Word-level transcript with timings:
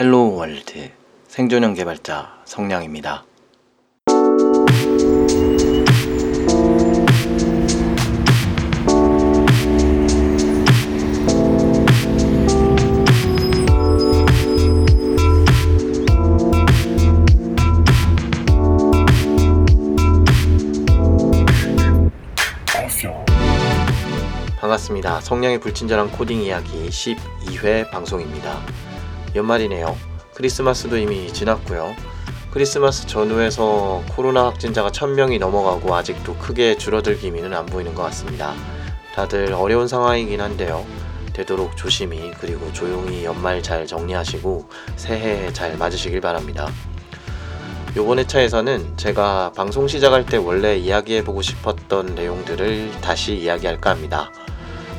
헬로우 0.00 0.36
월드 0.36 0.92
생존형 1.26 1.74
개발자 1.74 2.42
성량입니다. 2.44 3.24
반갑습니다. 24.60 25.20
성량의 25.22 25.58
불친절한 25.58 26.12
코딩 26.12 26.40
이야기 26.42 26.88
12회 26.88 27.90
방송입니다. 27.90 28.60
연말이네요. 29.38 29.96
크리스마스도 30.34 30.96
이미 30.96 31.32
지났고요. 31.32 31.94
크리스마스 32.50 33.06
전후에서 33.06 34.02
코로나 34.10 34.46
확진자가 34.46 34.90
1000명이 34.90 35.38
넘어가고 35.38 35.94
아직도 35.94 36.36
크게 36.36 36.76
줄어들 36.76 37.18
기미는 37.18 37.54
안 37.54 37.64
보이는 37.66 37.94
것 37.94 38.02
같습니다. 38.04 38.54
다들 39.14 39.52
어려운 39.52 39.86
상황이긴 39.86 40.40
한데요. 40.40 40.84
되도록 41.32 41.76
조심히 41.76 42.32
그리고 42.40 42.72
조용히 42.72 43.24
연말 43.24 43.62
잘 43.62 43.86
정리하시고 43.86 44.68
새해 44.96 45.52
잘 45.52 45.76
맞으시길 45.76 46.20
바랍니다. 46.20 46.68
요번 47.96 48.18
회차에서는 48.18 48.96
제가 48.96 49.52
방송 49.54 49.86
시작할 49.86 50.26
때 50.26 50.36
원래 50.36 50.76
이야기해보고 50.76 51.42
싶었던 51.42 52.14
내용들을 52.14 53.00
다시 53.00 53.34
이야기할까 53.36 53.90
합니다. 53.90 54.32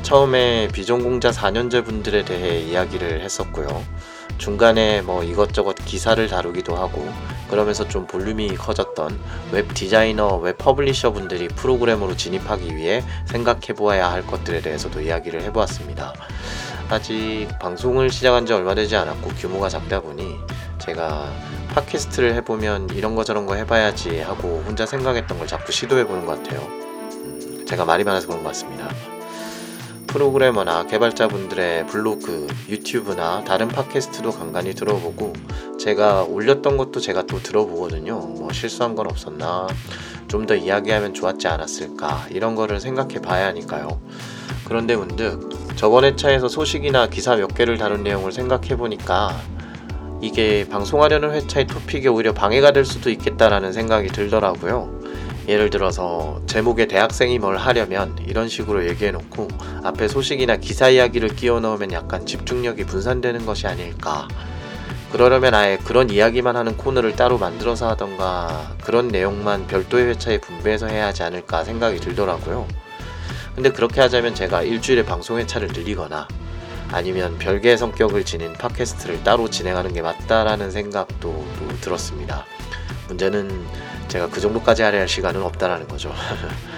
처음에 0.02 0.68
비전공자 0.72 1.30
4년제 1.30 1.84
분들에 1.84 2.24
대해 2.24 2.58
이야기를 2.60 3.20
했었고요. 3.20 3.84
중간에 4.40 5.02
뭐 5.02 5.22
이것저것 5.22 5.74
기사를 5.74 6.26
다루기도 6.26 6.74
하고 6.74 7.06
그러면서 7.50 7.86
좀 7.86 8.06
볼륨이 8.06 8.56
커졌던 8.56 9.20
웹 9.52 9.74
디자이너, 9.74 10.36
웹 10.36 10.56
publisher 10.56 11.12
분들이 11.12 11.46
프로그래머로 11.46 12.16
진입하기 12.16 12.74
위해 12.74 13.04
생각해 13.26 13.74
보아야 13.76 14.10
할 14.10 14.26
것들에 14.26 14.62
대해서도 14.62 15.02
이야기를 15.02 15.42
해 15.42 15.52
보았습니다. 15.52 16.14
아직 16.88 17.48
방송을 17.60 18.10
시작한 18.10 18.46
지 18.46 18.54
얼마 18.54 18.74
되지 18.74 18.96
않았고 18.96 19.28
규모가 19.30 19.68
작다 19.68 20.00
보니 20.00 20.38
제가 20.78 21.30
팟캐스트를 21.74 22.34
해보면 22.36 22.90
이런 22.94 23.14
거 23.14 23.24
저런 23.24 23.44
거 23.44 23.54
해봐야지 23.54 24.20
하고 24.20 24.62
혼자 24.66 24.86
생각했던 24.86 25.38
걸 25.38 25.46
자꾸 25.46 25.70
시도해 25.70 26.06
보는 26.06 26.24
것 26.24 26.42
같아요. 26.42 26.60
음, 26.62 27.64
제가 27.68 27.84
말이 27.84 28.04
많아서 28.04 28.26
그런 28.26 28.42
것 28.42 28.48
같습니다. 28.48 28.88
프로그래머나 30.10 30.86
개발자분들의 30.86 31.86
블로그, 31.86 32.48
유튜브나 32.68 33.44
다른 33.44 33.68
팟캐스트도 33.68 34.32
간간히 34.32 34.74
들어보고 34.74 35.32
제가 35.78 36.24
올렸던 36.24 36.76
것도 36.76 36.98
제가 36.98 37.22
또 37.26 37.38
들어보거든요. 37.38 38.18
뭐 38.18 38.52
실수한 38.52 38.96
건 38.96 39.06
없었나, 39.06 39.68
좀 40.26 40.46
더 40.46 40.56
이야기하면 40.56 41.14
좋았지 41.14 41.46
않았을까 41.46 42.26
이런 42.30 42.56
거를 42.56 42.80
생각해 42.80 43.20
봐야 43.20 43.46
하니까요. 43.46 44.00
그런데 44.64 44.96
문득 44.96 45.48
저번 45.76 46.04
회차에서 46.04 46.48
소식이나 46.48 47.08
기사 47.08 47.36
몇 47.36 47.54
개를 47.54 47.78
다룬 47.78 48.02
내용을 48.02 48.32
생각해 48.32 48.76
보니까 48.76 49.36
이게 50.20 50.66
방송하려는 50.68 51.32
회차의 51.32 51.66
토픽이 51.66 52.08
오히려 52.08 52.32
방해가 52.32 52.72
될 52.72 52.84
수도 52.84 53.10
있겠다라는 53.10 53.72
생각이 53.72 54.08
들더라고요. 54.08 54.99
예를 55.48 55.70
들어서 55.70 56.40
제목에 56.46 56.86
대학생이 56.86 57.38
뭘 57.38 57.56
하려면 57.56 58.16
이런 58.26 58.48
식으로 58.48 58.86
얘기해 58.86 59.10
놓고 59.10 59.48
앞에 59.82 60.08
소식이나 60.08 60.56
기사 60.56 60.88
이야기를 60.88 61.30
끼워 61.30 61.60
넣으면 61.60 61.92
약간 61.92 62.26
집중력이 62.26 62.84
분산되는 62.84 63.46
것이 63.46 63.66
아닐까. 63.66 64.28
그러려면 65.12 65.54
아예 65.54 65.76
그런 65.76 66.08
이야기만 66.08 66.56
하는 66.56 66.76
코너를 66.76 67.16
따로 67.16 67.36
만들어서 67.36 67.88
하던가 67.88 68.76
그런 68.84 69.08
내용만 69.08 69.66
별도의 69.66 70.06
회차에 70.06 70.38
분배해서 70.38 70.86
해야 70.86 71.06
하지 71.06 71.24
않을까 71.24 71.64
생각이 71.64 71.98
들더라고요. 71.98 72.68
근데 73.54 73.70
그렇게 73.70 74.00
하자면 74.00 74.36
제가 74.36 74.62
일주일에 74.62 75.04
방송 75.04 75.38
회차를 75.38 75.68
늘리거나 75.68 76.28
아니면 76.92 77.38
별개의 77.38 77.76
성격을 77.76 78.24
지닌 78.24 78.52
팟캐스트를 78.52 79.24
따로 79.24 79.50
진행하는 79.50 79.92
게 79.92 80.00
맞다라는 80.00 80.70
생각도 80.70 81.44
들었습니다. 81.80 82.46
문제는 83.08 83.66
제가 84.10 84.28
그 84.28 84.40
정도까지 84.40 84.82
하려 84.82 84.98
할 84.98 85.08
시간은 85.08 85.40
없다라는 85.42 85.86
거죠. 85.88 86.12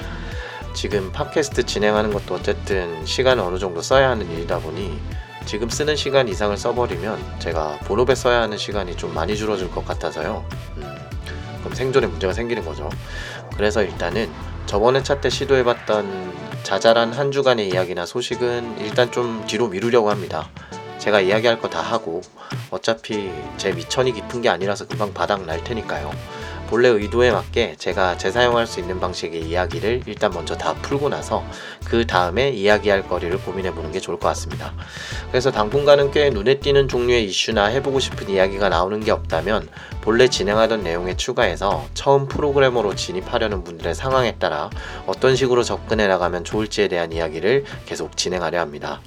지금 0.74 1.10
팟캐스트 1.12 1.64
진행하는 1.64 2.12
것도 2.12 2.34
어쨌든 2.34 3.04
시간을 3.04 3.42
어느 3.42 3.58
정도 3.58 3.82
써야 3.82 4.10
하는 4.10 4.30
일이다 4.30 4.58
보니 4.58 4.98
지금 5.44 5.68
쓰는 5.68 5.96
시간 5.96 6.28
이상을 6.28 6.56
써버리면 6.56 7.40
제가 7.40 7.78
본업에 7.84 8.14
써야 8.14 8.42
하는 8.42 8.56
시간이 8.56 8.96
좀 8.96 9.12
많이 9.14 9.36
줄어들 9.36 9.70
것 9.70 9.84
같아서요. 9.86 10.44
음, 10.76 10.96
그럼 11.60 11.74
생존에 11.74 12.06
문제가 12.06 12.32
생기는 12.32 12.64
거죠. 12.64 12.88
그래서 13.56 13.82
일단은 13.82 14.30
저번에 14.66 15.02
차 15.02 15.20
때 15.20 15.28
시도해봤던 15.30 16.32
자잘한 16.62 17.12
한 17.12 17.32
주간의 17.32 17.68
이야기나 17.68 18.06
소식은 18.06 18.76
일단 18.78 19.10
좀 19.10 19.44
뒤로 19.46 19.68
미루려고 19.68 20.10
합니다. 20.10 20.48
제가 20.98 21.20
이야기할 21.20 21.60
거 21.60 21.68
다 21.68 21.80
하고 21.80 22.20
어차피 22.70 23.30
제 23.56 23.72
미천이 23.72 24.12
깊은 24.12 24.42
게 24.42 24.48
아니라서 24.48 24.86
금방 24.86 25.12
바닥 25.12 25.44
날 25.44 25.62
테니까요. 25.64 26.12
본래 26.72 26.88
의도에 26.88 27.30
맞게 27.30 27.76
제가 27.76 28.16
재사용할 28.16 28.66
수 28.66 28.80
있는 28.80 28.98
방식의 28.98 29.42
이야기를 29.42 30.04
일단 30.06 30.30
먼저 30.32 30.56
다 30.56 30.72
풀고 30.72 31.10
나서 31.10 31.44
그 31.84 32.06
다음에 32.06 32.48
이야기할 32.48 33.06
거리를 33.08 33.36
고민해 33.42 33.74
보는 33.74 33.92
게 33.92 34.00
좋을 34.00 34.18
것 34.18 34.28
같습니다. 34.28 34.72
그래서 35.28 35.50
당분간은 35.50 36.12
꽤 36.12 36.30
눈에 36.30 36.60
띄는 36.60 36.88
종류의 36.88 37.26
이슈나 37.26 37.66
해보고 37.66 38.00
싶은 38.00 38.30
이야기가 38.30 38.70
나오는 38.70 39.00
게 39.00 39.10
없다면 39.10 39.68
본래 40.00 40.28
진행하던 40.28 40.82
내용에 40.82 41.14
추가해서 41.14 41.84
처음 41.92 42.26
프로그래머로 42.26 42.94
진입하려는 42.94 43.64
분들의 43.64 43.94
상황에 43.94 44.36
따라 44.36 44.70
어떤 45.06 45.36
식으로 45.36 45.64
접근해 45.64 46.06
나가면 46.06 46.44
좋을지에 46.44 46.88
대한 46.88 47.12
이야기를 47.12 47.64
계속 47.84 48.16
진행하려 48.16 48.58
합니다. 48.58 49.02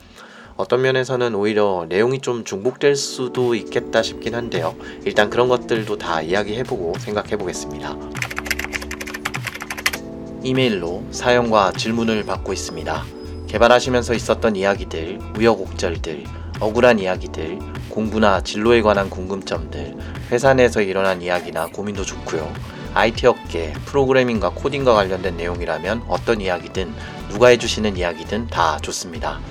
어떤 0.57 0.81
면에서는 0.81 1.35
오히려 1.35 1.85
내용이 1.89 2.19
좀 2.21 2.45
중복될 2.45 2.95
수도 2.95 3.55
있겠다 3.55 4.01
싶긴 4.01 4.35
한데요. 4.35 4.75
일단 5.03 5.29
그런 5.29 5.49
것들도 5.49 5.97
다 5.97 6.21
이야기해보고 6.21 6.93
생각해보겠습니다. 6.97 7.97
이메일로 10.43 11.03
사연과 11.11 11.73
질문을 11.73 12.23
받고 12.23 12.53
있습니다. 12.53 13.03
개발하시면서 13.47 14.13
있었던 14.13 14.55
이야기들, 14.55 15.19
우여곡절들, 15.37 16.23
억울한 16.61 16.99
이야기들, 16.99 17.59
공부나 17.89 18.41
진로에 18.41 18.81
관한 18.81 19.09
궁금점들, 19.09 19.95
회사 20.31 20.53
내에서 20.53 20.81
일어난 20.81 21.21
이야기나 21.21 21.67
고민도 21.67 22.03
좋고요. 22.03 22.49
IT 22.93 23.27
업계, 23.27 23.73
프로그래밍과 23.85 24.51
코딩과 24.51 24.93
관련된 24.93 25.35
내용이라면 25.35 26.03
어떤 26.07 26.39
이야기든 26.39 26.93
누가 27.29 27.47
해주시는 27.47 27.97
이야기든 27.97 28.47
다 28.47 28.77
좋습니다. 28.77 29.41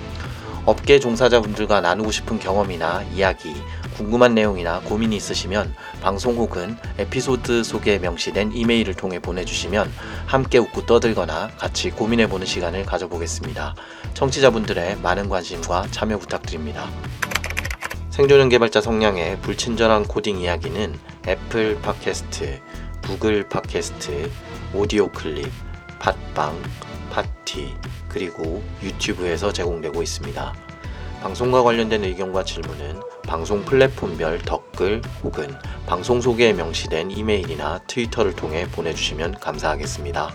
업계 0.67 0.99
종사자분들과 0.99 1.81
나누고 1.83 2.11
싶은 2.11 2.39
경험이나 2.39 3.03
이야기, 3.15 3.55
궁금한 3.97 4.35
내용이나 4.35 4.81
고민이 4.81 5.15
있으시면 5.17 5.75
방송 6.01 6.37
혹은 6.37 6.77
에피소드 6.99 7.63
속에 7.63 7.99
명시된 7.99 8.53
이메일을 8.53 8.95
통해 8.95 9.19
보내주시면 9.19 9.93
함께 10.27 10.59
웃고 10.59 10.87
떠들거나 10.87 11.51
같이 11.59 11.91
고민해보는 11.91 12.47
시간을 12.47 12.87
가져보겠습니다. 12.87 13.75
청취자분들의 14.15 14.99
많은 15.03 15.29
관심과 15.29 15.89
참여 15.91 16.19
부탁드립니다. 16.19 16.89
생존형 18.11 18.49
개발자 18.49 18.81
성량의 18.81 19.41
불친절한 19.41 20.05
코딩 20.05 20.39
이야기는 20.39 20.99
애플 21.29 21.81
팟캐스트, 21.81 22.61
구글 23.03 23.49
팟캐스트, 23.49 24.31
오디오 24.73 25.09
클립, 25.09 25.51
팟빵, 25.99 26.63
파티, 27.11 27.75
그리고 28.15 28.63
유튜브에서 28.81 29.53
제공되고 29.53 30.01
있습니다. 30.01 30.55
방송과 31.21 31.65
관련된 31.65 32.05
의견과 32.05 32.45
질문은 32.45 33.01
방송 33.27 33.65
플랫폼별 33.65 34.39
댓글 34.39 35.03
혹은 35.25 35.49
방송 35.87 36.21
소개에 36.21 36.53
명시된 36.53 37.11
이메일이나 37.11 37.81
트위터를 37.89 38.37
통해 38.37 38.69
보내주시면 38.71 39.41
감사하겠습니다. 39.41 40.31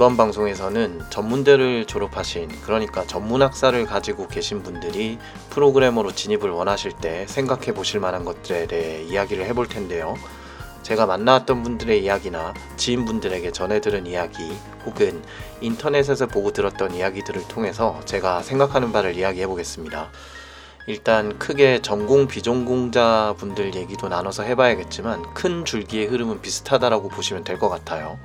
이번 0.00 0.16
방송에서는 0.16 1.02
전문대를 1.10 1.84
졸업하신 1.84 2.48
그러니까 2.62 3.04
전문학사를 3.06 3.84
가지고 3.84 4.28
계신 4.28 4.62
분들이 4.62 5.18
프로그래머로 5.50 6.12
진입을 6.12 6.48
원하실 6.48 6.92
때 6.92 7.26
생각해 7.28 7.74
보실 7.74 8.00
만한 8.00 8.24
것들에 8.24 8.66
대해 8.66 9.02
이야기를 9.02 9.44
해볼 9.44 9.68
텐데요. 9.68 10.14
제가 10.80 11.04
만나왔던 11.04 11.62
분들의 11.62 12.02
이야기나 12.02 12.54
지인분들에게 12.78 13.52
전해 13.52 13.82
들은 13.82 14.06
이야기 14.06 14.50
혹은 14.86 15.22
인터넷에서 15.60 16.26
보고 16.28 16.50
들었던 16.50 16.94
이야기들을 16.94 17.46
통해서 17.48 18.00
제가 18.06 18.42
생각하는 18.42 18.92
바를 18.92 19.18
이야기해 19.18 19.46
보겠습니다. 19.48 20.10
일단 20.86 21.38
크게 21.38 21.82
전공 21.82 22.26
비전공자 22.26 23.34
분들 23.36 23.74
얘기도 23.74 24.08
나눠서 24.08 24.44
해봐야겠지만 24.44 25.34
큰 25.34 25.66
줄기의 25.66 26.06
흐름은 26.06 26.40
비슷하다라고 26.40 27.10
보시면 27.10 27.44
될 27.44 27.58
것 27.58 27.68
같아요. 27.68 28.18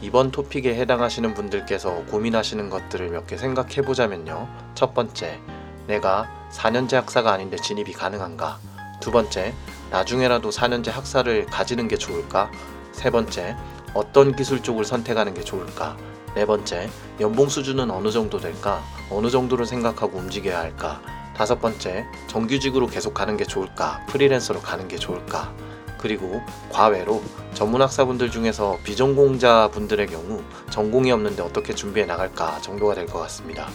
이번 0.00 0.30
토픽에 0.30 0.74
해당하시는 0.76 1.34
분들께서 1.34 2.04
고민하시는 2.10 2.70
것들을 2.70 3.10
몇 3.10 3.26
개 3.26 3.36
생각해 3.36 3.82
보자면요. 3.82 4.48
첫 4.74 4.94
번째, 4.94 5.40
내가 5.86 6.30
4년제 6.52 6.94
학사가 6.94 7.32
아닌데 7.32 7.56
진입이 7.56 7.92
가능한가? 7.92 8.58
두 9.00 9.10
번째, 9.10 9.52
나중에라도 9.90 10.50
4년제 10.50 10.90
학사를 10.90 11.46
가지는 11.46 11.88
게 11.88 11.96
좋을까? 11.96 12.50
세 12.92 13.10
번째, 13.10 13.56
어떤 13.94 14.34
기술 14.34 14.62
쪽을 14.62 14.84
선택하는 14.84 15.34
게 15.34 15.42
좋을까? 15.42 15.96
네 16.34 16.46
번째, 16.46 16.88
연봉 17.20 17.48
수준은 17.48 17.90
어느 17.90 18.10
정도 18.12 18.38
될까? 18.38 18.82
어느 19.10 19.30
정도를 19.30 19.66
생각하고 19.66 20.18
움직여야 20.18 20.58
할까? 20.58 21.02
다섯 21.36 21.60
번째, 21.60 22.06
정규직으로 22.28 22.86
계속 22.86 23.14
가는 23.14 23.36
게 23.36 23.44
좋을까? 23.44 24.04
프리랜서로 24.08 24.60
가는 24.60 24.86
게 24.88 24.96
좋을까? 24.96 25.52
그리고 25.98 26.40
과외로 26.70 27.22
전문학사분들 27.54 28.30
중에서 28.30 28.78
비전공자 28.84 29.68
분들의 29.72 30.06
경우 30.06 30.42
전공이 30.70 31.10
없는데 31.12 31.42
어떻게 31.42 31.74
준비해 31.74 32.06
나갈까 32.06 32.60
정도가 32.60 32.94
될 32.94 33.06
것 33.06 33.18
같습니다. 33.20 33.68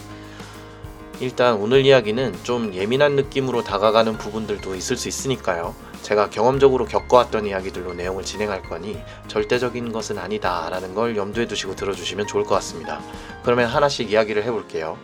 일단 1.20 1.54
오늘 1.54 1.84
이야기는 1.86 2.34
좀 2.42 2.74
예민한 2.74 3.14
느낌으로 3.14 3.62
다가가는 3.62 4.18
부분들도 4.18 4.74
있을 4.74 4.96
수 4.96 5.08
있으니까요. 5.08 5.74
제가 6.02 6.28
경험적으로 6.28 6.84
겪어왔던 6.86 7.46
이야기들로 7.46 7.94
내용을 7.94 8.24
진행할 8.24 8.62
거니 8.62 9.00
절대적인 9.28 9.92
것은 9.92 10.18
아니다 10.18 10.68
라는 10.70 10.94
걸 10.94 11.16
염두에 11.16 11.46
두시고 11.46 11.76
들어주시면 11.76 12.26
좋을 12.26 12.44
것 12.44 12.54
같습니다. 12.56 13.00
그러면 13.42 13.68
하나씩 13.68 14.10
이야기를 14.10 14.42
해볼게요. 14.44 14.98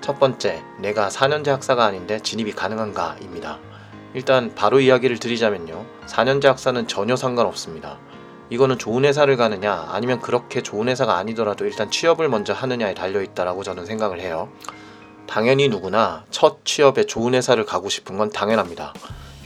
첫 0.00 0.18
번째, 0.18 0.62
내가 0.78 1.08
4년제 1.08 1.48
학사가 1.48 1.84
아닌데 1.84 2.18
진입이 2.20 2.52
가능한가 2.52 3.16
입니다. 3.20 3.58
일단 4.14 4.54
바로 4.54 4.80
이야기를 4.80 5.18
드리자면요. 5.18 5.86
4년제 6.06 6.44
학사는 6.44 6.86
전혀 6.86 7.16
상관없습니다. 7.16 7.98
이거는 8.50 8.78
좋은 8.78 9.04
회사를 9.04 9.36
가느냐 9.36 9.88
아니면 9.90 10.20
그렇게 10.20 10.62
좋은 10.62 10.88
회사가 10.88 11.16
아니더라도 11.16 11.64
일단 11.64 11.90
취업을 11.90 12.28
먼저 12.28 12.52
하느냐에 12.52 12.92
달려 12.94 13.22
있다라고 13.22 13.62
저는 13.62 13.86
생각을 13.86 14.20
해요. 14.20 14.50
당연히 15.26 15.68
누구나 15.68 16.24
첫 16.30 16.64
취업에 16.64 17.04
좋은 17.06 17.32
회사를 17.32 17.64
가고 17.64 17.88
싶은 17.88 18.18
건 18.18 18.28
당연합니다. 18.30 18.92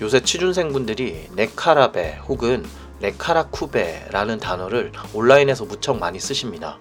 요새 0.01 0.21
취준생분들이 0.21 1.29
네카라베 1.37 2.23
혹은 2.27 2.65
네카라쿠베라는 3.01 4.41
단어를 4.41 4.91
온라인에서 5.15 5.67
무척 5.67 5.99
많이 5.99 6.19
쓰십니다. 6.19 6.79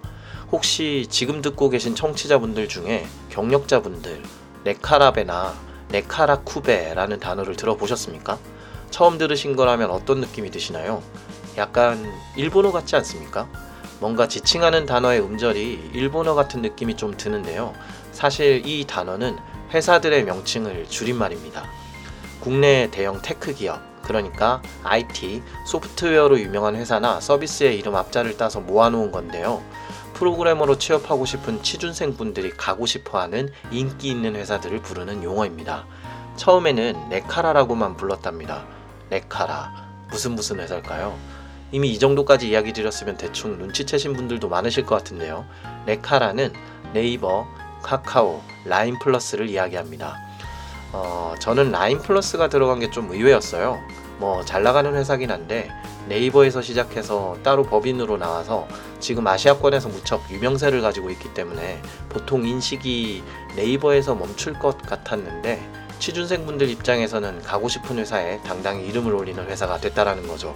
혹시 0.50 1.06
지금 1.08 1.42
듣고 1.42 1.70
계신 1.70 1.94
청취자분들 1.94 2.68
중에 2.68 3.06
경력자분들 3.30 4.22
네카라베나 4.64 5.65
네카라쿠베라는 5.90 7.20
단어를 7.20 7.56
들어보셨습니까? 7.56 8.38
처음 8.90 9.18
들으신 9.18 9.56
거라면 9.56 9.90
어떤 9.90 10.20
느낌이 10.20 10.50
드시나요? 10.50 11.02
약간 11.56 12.12
일본어 12.36 12.72
같지 12.72 12.96
않습니까? 12.96 13.48
뭔가 14.00 14.28
지칭하는 14.28 14.86
단어의 14.86 15.20
음절이 15.20 15.90
일본어 15.94 16.34
같은 16.34 16.60
느낌이 16.62 16.96
좀 16.96 17.16
드는데요. 17.16 17.72
사실 18.12 18.62
이 18.66 18.84
단어는 18.86 19.36
회사들의 19.72 20.24
명칭을 20.24 20.86
줄임말입니다. 20.88 21.64
국내 22.40 22.90
대형 22.90 23.20
tech 23.22 23.54
기업, 23.54 23.80
그러니까 24.02 24.62
IT, 24.84 25.42
소프트웨어로 25.66 26.38
유명한 26.38 26.76
회사나 26.76 27.20
서비스의 27.20 27.76
이름 27.76 27.96
앞자를 27.96 28.36
따서 28.36 28.60
모아놓은 28.60 29.10
건데요. 29.10 29.62
프로그래머로 30.16 30.78
취업하고 30.78 31.26
싶은 31.26 31.62
취준생 31.62 32.16
분들이 32.16 32.50
가고 32.50 32.86
싶어 32.86 33.20
하는 33.20 33.50
인기 33.70 34.08
있는 34.08 34.34
회사들을 34.34 34.80
부르는 34.80 35.22
용어입니다. 35.22 35.84
처음에는 36.36 37.10
네카라라고만 37.10 37.96
불렀답니다. 37.96 38.64
네카라. 39.10 39.86
무슨 40.10 40.32
무슨 40.32 40.58
회사일까요? 40.60 41.16
이미 41.72 41.90
이 41.90 41.98
정도까지 41.98 42.48
이야기 42.48 42.72
드렸으면 42.72 43.16
대충 43.18 43.58
눈치채신 43.58 44.14
분들도 44.14 44.48
많으실 44.48 44.86
것 44.86 44.94
같은데요. 44.96 45.44
네카라는 45.86 46.52
네이버, 46.94 47.46
카카오, 47.82 48.40
라인 48.64 48.98
플러스를 48.98 49.50
이야기합니다. 49.50 50.16
어, 50.92 51.34
저는 51.40 51.72
라인 51.72 51.98
플러스가 52.00 52.48
들어간 52.48 52.80
게 52.80 52.90
좀 52.90 53.10
의외였어요. 53.10 53.78
뭐 54.18 54.42
잘 54.46 54.62
나가는 54.62 54.94
회사긴 54.94 55.30
한데 55.30 55.70
네이버에서 56.08 56.62
시작해서 56.62 57.36
따로 57.42 57.64
법인으로 57.64 58.16
나와서 58.16 58.66
지금 59.00 59.26
아시아권에서 59.26 59.88
무척 59.88 60.22
유명세를 60.30 60.80
가지고 60.80 61.10
있기 61.10 61.34
때문에 61.34 61.82
보통 62.08 62.46
인식이 62.46 63.22
네이버에서 63.56 64.14
멈출 64.14 64.54
것 64.54 64.80
같았는데 64.82 65.86
취준생분들 65.98 66.68
입장에서는 66.70 67.42
가고 67.42 67.68
싶은 67.68 67.98
회사에 67.98 68.40
당당히 68.42 68.86
이름을 68.86 69.14
올리는 69.14 69.42
회사가 69.44 69.78
됐다라는 69.78 70.28
거죠. 70.28 70.54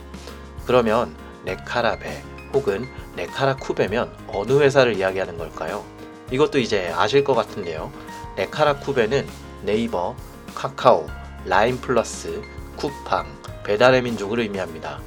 그러면 0.66 1.14
네카라베 1.44 2.22
혹은 2.52 2.88
네카라쿠베면 3.16 4.12
어느 4.28 4.60
회사를 4.60 4.96
이야기하는 4.96 5.38
걸까요? 5.38 5.84
이것도 6.30 6.58
이제 6.58 6.92
아실 6.94 7.24
것 7.24 7.34
같은데요. 7.34 7.90
네카라쿠베는 8.36 9.26
네이버, 9.62 10.14
카카오, 10.54 11.06
라인 11.44 11.80
플러스, 11.80 12.42
쿠팡, 12.76 13.26
배달의 13.64 14.02
민족을 14.02 14.40
의미합니다. 14.40 15.00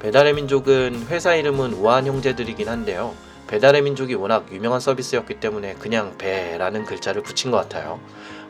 배달의 0.00 0.34
민족은 0.34 1.06
회사 1.08 1.34
이름은 1.34 1.72
우한 1.74 2.06
형제들이긴 2.06 2.68
한데요. 2.68 3.14
배달의 3.46 3.82
민족이 3.82 4.14
워낙 4.14 4.46
유명한 4.52 4.80
서비스였기 4.80 5.40
때문에 5.40 5.74
그냥 5.74 6.16
배라는 6.18 6.84
글자를 6.84 7.22
붙인 7.22 7.50
것 7.50 7.56
같아요. 7.58 8.00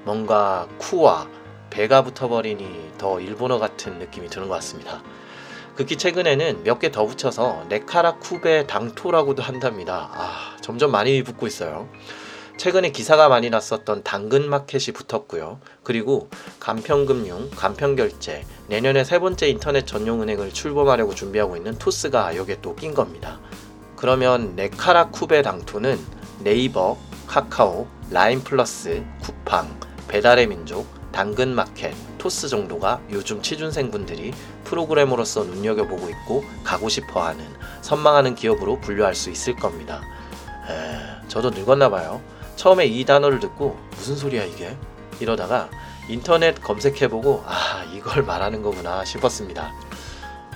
뭔가 0.05 0.67
쿠와 0.79 1.29
배가 1.71 2.03
붙어버리니 2.03 2.93
더 2.99 3.21
일본어 3.21 3.59
같은 3.59 3.99
느낌이 3.99 4.29
드는 4.29 4.49
것 4.49 4.55
같습니다. 4.55 5.03
극히 5.75 5.97
최근에는 5.97 6.65
몇 6.65 6.79
개 6.79 6.91
더 6.91 7.05
붙여서 7.05 7.67
네카라 7.69 8.15
쿠베 8.17 8.67
당토라고도 8.67 9.43
한답니다. 9.43 10.09
아, 10.13 10.57
점점 10.63 10.91
많이 10.91 11.23
붙고 11.23 11.47
있어요. 11.47 11.89
최근에 12.57 12.91
기사가 12.91 13.29
많이 13.29 13.51
났었던 13.51 14.03
당근마켓이 14.03 14.95
붙었고요. 14.95 15.61
그리고 15.83 16.31
간편금융, 16.59 17.51
간편결제, 17.51 18.45
내년에 18.69 19.05
세 19.05 19.19
번째 19.19 19.49
인터넷 19.49 19.87
전용은행을 19.87 20.53
출범하려고 20.53 21.15
준비하고 21.15 21.57
있는 21.57 21.77
토스가 21.79 22.35
여기에 22.37 22.61
또 22.63 22.75
낀 22.75 22.95
겁니다. 22.95 23.41
그러면 23.97 24.55
네카라쿠베 24.57 25.43
당토는 25.43 25.99
네이버, 26.41 26.97
카카오, 27.27 27.87
라인 28.11 28.43
플러스, 28.43 29.03
쿠팡, 29.23 29.79
배달의 30.09 30.47
민족, 30.47 30.87
당근마켓, 31.13 31.95
토스 32.19 32.49
정도가 32.49 33.01
요즘 33.11 33.41
취준생분들이 33.43 34.33
프로그래머로서 34.65 35.45
눈여겨보고 35.45 36.09
있고 36.11 36.45
가고 36.65 36.89
싶어하는 36.89 37.45
선망하는 37.83 38.35
기업으로 38.35 38.81
분류할 38.81 39.15
수 39.15 39.31
있을 39.31 39.57
겁니다. 39.57 40.03
에, 40.69 41.29
저도 41.29 41.51
늙었나 41.51 41.89
봐요. 41.89 42.21
처음에 42.57 42.87
이 42.87 43.05
단어를 43.05 43.39
듣고 43.41 43.79
무슨 43.91 44.17
소리야 44.17 44.45
이게? 44.45 44.77
이러다가 45.21 45.71
인터넷 46.09 46.61
검색해보고 46.63 47.45
아 47.47 47.85
이걸 47.95 48.23
말하는 48.23 48.63
거구나 48.63 49.05
싶었습니다. 49.05 49.73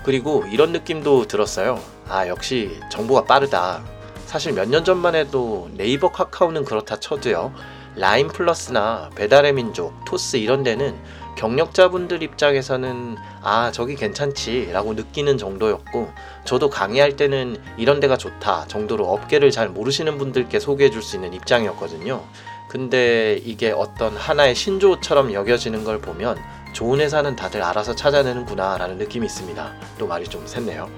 그리고 0.05 0.45
이런 0.51 0.73
느낌도 0.73 1.27
들었어요. 1.29 1.81
아 2.09 2.27
역시 2.29 2.81
정보가 2.91 3.25
빠르다. 3.25 3.83
사실 4.27 4.53
몇 4.53 4.69
년 4.69 4.85
전만 4.85 5.15
해도 5.15 5.69
네이버 5.75 6.11
카카오는 6.13 6.65
그렇다 6.65 7.01
쳐도요. 7.01 7.53
라인 7.97 8.29
플러스나 8.29 9.11
배달의 9.17 9.53
민족, 9.53 9.93
토스 10.07 10.37
이런 10.37 10.63
데는 10.63 10.97
경력자분들 11.41 12.23
입장에서는 12.23 13.17
아 13.43 13.73
저기 13.73 13.97
괜찮지 13.97 14.69
라고 14.73 14.93
느끼는 14.93 15.39
정도였고 15.39 16.11
저도 16.45 16.69
강의할 16.69 17.17
때는 17.17 17.57
이런 17.79 17.99
데가 17.99 18.19
좋다 18.19 18.67
정도로 18.69 19.07
업계를 19.07 19.51
잘 19.51 19.71
모르시는 19.71 20.19
분들께 20.19 20.61
소개해 20.61 20.91
줄 20.91 21.01
수 21.01 21.17
있는 21.17 21.33
입장이었거든요. 21.33 22.23
근데 22.69 23.41
이게 23.43 23.71
어떤 23.71 24.15
하나의 24.15 24.55
신조어처럼 24.55 25.33
여겨지는 25.33 25.83
걸 25.83 25.99
보면 25.99 26.37
좋은 26.75 27.01
회사는 27.01 27.37
다들 27.37 27.63
알아서 27.63 27.97
찾아내는구나 27.97 28.77
라는 28.77 28.99
느낌이 28.99 29.25
있습니다. 29.25 29.73
또 29.99 30.07
말이 30.07 30.27
좀 30.29 30.45
샜네요. 30.45 30.89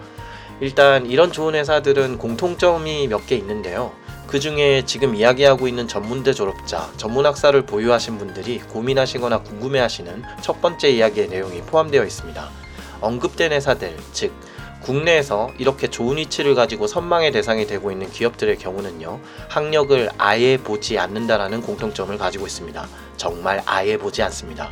일단 0.60 1.06
이런 1.06 1.30
좋은 1.30 1.54
회사들은 1.54 2.18
공통점이 2.18 3.06
몇 3.06 3.26
개 3.26 3.36
있는데요 3.36 3.92
그 4.32 4.40
중에 4.40 4.82
지금 4.86 5.14
이야기하고 5.14 5.68
있는 5.68 5.86
전문대 5.86 6.32
졸업자, 6.32 6.90
전문학사를 6.96 7.60
보유하신 7.66 8.16
분들이 8.16 8.60
고민하시거나 8.60 9.42
궁금해하시는 9.42 10.22
첫 10.40 10.62
번째 10.62 10.88
이야기의 10.88 11.28
내용이 11.28 11.60
포함되어 11.60 12.02
있습니다. 12.02 12.48
언급된 13.02 13.52
회사들, 13.52 13.94
즉 14.14 14.32
국내에서 14.80 15.50
이렇게 15.58 15.86
좋은 15.88 16.16
위치를 16.16 16.54
가지고 16.54 16.86
선망의 16.86 17.30
대상이 17.30 17.66
되고 17.66 17.92
있는 17.92 18.10
기업들의 18.10 18.56
경우는요, 18.56 19.20
학력을 19.50 20.08
아예 20.16 20.56
보지 20.56 20.98
않는다라는 20.98 21.60
공통점을 21.60 22.16
가지고 22.16 22.46
있습니다. 22.46 22.88
정말 23.18 23.62
아예 23.66 23.98
보지 23.98 24.22
않습니다. 24.22 24.70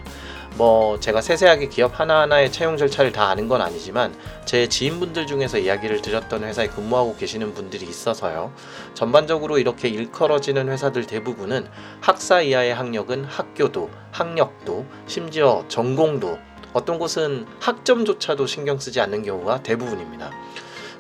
뭐 0.57 1.01
제가 1.01 1.21
세세하게 1.21 1.69
기업 1.69 1.99
하나하나의 1.99 2.53
채용 2.53 2.77
절차를 2.77 3.13
다 3.13 3.29
아는 3.29 3.49
건 3.49 3.63
아니지만 3.63 4.15
제 4.45 4.69
지인분들 4.69 5.27
중에서 5.27 5.59
이야기를 5.59 6.03
드렸던 6.03 6.45
회사에 6.45 6.67
근무하고 6.67 7.17
계시는 7.17 7.55
분들이 7.55 7.87
있어서요. 7.87 8.53
전반적으로 8.95 9.59
이렇게 9.59 9.89
일컬어지는 9.89 10.69
회사들 10.69 11.07
대부분은 11.07 11.69
학사 12.01 12.41
이하의 12.43 12.75
학력은 12.75 13.25
학교도, 13.25 13.91
학력도, 14.13 14.87
심지어 15.07 15.65
전공도 15.69 16.39
어떤 16.73 16.99
곳은 16.99 17.47
학점조차도 17.61 18.47
신경 18.47 18.79
쓰지 18.79 19.01
않는 19.01 19.23
경우가 19.23 19.63
대부분입니다. 19.63 20.31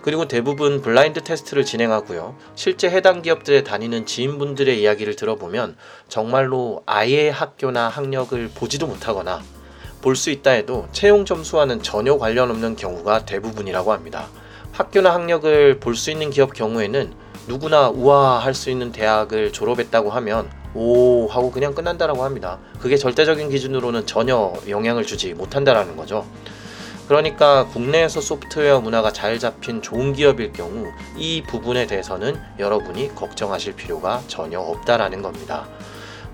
그리고 0.02 0.26
대부분 0.26 0.80
블라인드 0.80 1.23
테스트를 1.23 1.64
진행하고요. 1.64 2.35
실제 2.54 2.88
해당 2.88 3.23
기업들에 3.23 3.64
다니는 3.64 4.07
지인분들의 4.07 4.80
이야기를 4.80 5.16
들어보면 5.16 5.76
정말로 6.09 6.83
아예 6.87 7.28
학교나 7.28 7.88
학력을 7.88 8.50
보지도 8.54 8.87
못하거나 8.87 9.42
볼 10.00 10.16
수 10.16 10.30
있다 10.30 10.52
해도 10.52 10.88
채용 10.92 11.26
점수와는 11.26 11.83
전혀 11.83 12.16
관련 12.16 12.50
없는 12.50 12.76
경우가 12.76 13.26
대부분이라고 13.26 13.92
합니다. 13.92 14.28
학교나 14.73 15.12
학력을 15.12 15.78
볼 15.80 15.95
수 15.95 16.11
있는 16.11 16.30
기업 16.30 16.54
경우에는 16.54 17.12
누구나 17.47 17.90
우아할 17.90 18.54
수 18.54 18.71
있는 18.71 18.92
대학을 18.92 19.52
졸업했다고 19.52 20.11
하면 20.11 20.49
오 20.73 21.26
하고 21.26 21.50
그냥 21.50 21.75
끝난다라고 21.75 22.25
합니다. 22.25 22.59
그게 22.80 22.97
절대적인 22.97 23.50
기준으로는 23.50 24.07
전혀 24.07 24.54
영향을 24.69 25.04
주지 25.04 25.35
못한다라는 25.35 25.97
거죠. 25.97 26.25
그러니까 27.11 27.67
국내에서 27.67 28.21
소프트웨어 28.21 28.81
문화가 28.81 29.12
잘 29.12 29.40
잡힌 29.40 29.83
좋은 29.83 30.12
기업일 30.12 30.52
경우 30.52 30.93
이 31.17 31.43
부분에 31.43 31.88
대해서는 31.88 32.40
여러분이 32.61 33.17
걱정하실 33.17 33.75
필요가 33.75 34.23
전혀 34.29 34.61
없다라는 34.61 35.21
겁니다. 35.21 35.67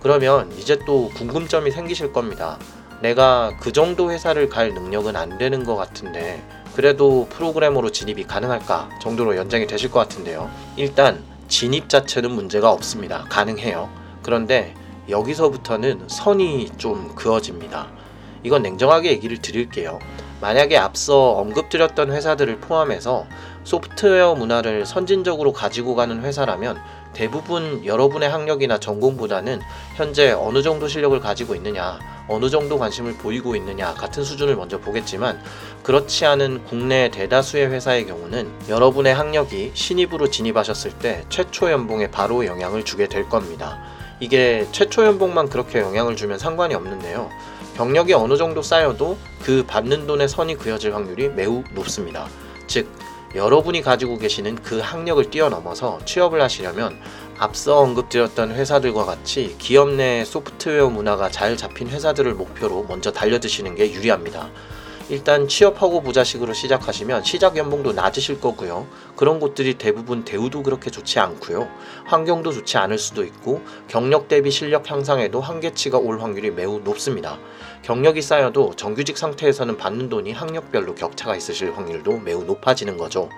그러면 0.02 0.52
이제 0.58 0.78
또 0.86 1.08
궁금점이 1.16 1.70
생기실 1.70 2.12
겁니다. 2.12 2.58
내가 3.00 3.56
그 3.58 3.72
정도 3.72 4.10
회사를 4.10 4.50
갈 4.50 4.74
능력은 4.74 5.16
안 5.16 5.38
되는 5.38 5.64
것 5.64 5.76
같은데 5.76 6.46
그래도 6.74 7.26
프로그래머로 7.30 7.90
진입이 7.90 8.24
가능할까 8.24 8.90
정도로 9.00 9.34
연장이 9.38 9.66
되실 9.66 9.90
것 9.90 10.00
같은데요. 10.00 10.50
일단 10.76 11.24
진입 11.48 11.88
자체는 11.88 12.32
문제가 12.32 12.70
없습니다. 12.70 13.24
가능해요. 13.30 13.88
그런데 14.22 14.74
여기서부터는 15.08 16.02
선이 16.08 16.72
좀 16.76 17.14
그어집니다. 17.14 17.86
이건 18.42 18.60
냉정하게 18.60 19.12
얘기를 19.12 19.40
드릴게요. 19.40 20.00
만약에 20.40 20.76
앞서 20.76 21.32
언급드렸던 21.32 22.12
회사들을 22.12 22.58
포함해서 22.60 23.26
소프트웨어 23.64 24.34
문화를 24.34 24.86
선진적으로 24.86 25.52
가지고 25.52 25.94
가는 25.96 26.22
회사라면 26.22 26.78
대부분 27.14 27.84
여러분의 27.84 28.28
학력이나 28.28 28.78
전공보다는 28.78 29.60
현재 29.96 30.32
어느 30.32 30.62
정도 30.62 30.86
실력을 30.86 31.18
가지고 31.18 31.54
있느냐, 31.54 31.98
어느 32.28 32.50
정도 32.50 32.78
관심을 32.78 33.14
보이고 33.14 33.56
있느냐 33.56 33.94
같은 33.94 34.22
수준을 34.22 34.54
먼저 34.54 34.78
보겠지만 34.78 35.40
그렇지 35.82 36.26
않은 36.26 36.64
국내 36.64 37.10
대다수의 37.10 37.68
회사의 37.68 38.06
경우는 38.06 38.50
여러분의 38.68 39.14
학력이 39.14 39.72
신입으로 39.72 40.30
진입하셨을 40.30 40.92
때 40.98 41.24
최초 41.30 41.70
연봉에 41.72 42.10
바로 42.10 42.44
영향을 42.44 42.84
주게 42.84 43.08
될 43.08 43.28
겁니다. 43.30 43.78
이게 44.20 44.66
최초 44.72 45.04
연봉만 45.04 45.48
그렇게 45.48 45.80
영향을 45.80 46.16
주면 46.16 46.38
상관이 46.38 46.74
없는데요. 46.74 47.30
경력이 47.76 48.14
어느 48.14 48.38
정도 48.38 48.62
쌓여도 48.62 49.18
그 49.42 49.62
받는 49.66 50.06
돈의 50.06 50.28
선이 50.28 50.56
그어질 50.56 50.94
확률이 50.94 51.28
매우 51.28 51.62
높습니다. 51.74 52.26
즉, 52.66 52.88
여러분이 53.34 53.82
가지고 53.82 54.16
계시는 54.16 54.56
그 54.62 54.78
학력을 54.78 55.22
뛰어넘어서 55.30 55.98
취업을 56.06 56.40
하시려면 56.40 56.98
앞서 57.36 57.80
언급드렸던 57.80 58.52
회사들과 58.52 59.04
같이 59.04 59.56
기업 59.58 59.90
내 59.90 60.24
소프트웨어 60.24 60.88
문화가 60.88 61.28
잘 61.30 61.58
잡힌 61.58 61.90
회사들을 61.90 62.32
목표로 62.32 62.86
먼저 62.88 63.12
달려드시는 63.12 63.74
게 63.74 63.92
유리합니다. 63.92 64.48
일단 65.08 65.46
취업하고 65.46 66.00
보자식으로 66.00 66.52
시작하시면 66.52 67.22
시작 67.22 67.56
연봉도 67.56 67.92
낮으실 67.92 68.40
거고요. 68.40 68.88
그런 69.14 69.38
곳들이 69.38 69.74
대부분 69.74 70.24
대우도 70.24 70.64
그렇게 70.64 70.90
좋지 70.90 71.20
않고요. 71.20 71.68
환경도 72.06 72.50
좋지 72.50 72.76
않을 72.76 72.98
수도 72.98 73.22
있고 73.22 73.60
경력 73.86 74.26
대비 74.26 74.50
실력 74.50 74.90
향상에도 74.90 75.40
한계치가 75.40 75.98
올 75.98 76.20
확률이 76.20 76.50
매우 76.50 76.80
높습니다. 76.80 77.38
경력이 77.82 78.20
쌓여도 78.20 78.74
정규직 78.74 79.16
상태에서는 79.16 79.76
받는 79.76 80.08
돈이 80.08 80.32
학력별로 80.32 80.96
격차가 80.96 81.36
있으실 81.36 81.76
확률도 81.76 82.18
매우 82.18 82.42
높아지는 82.42 82.96
거죠. 82.96 83.28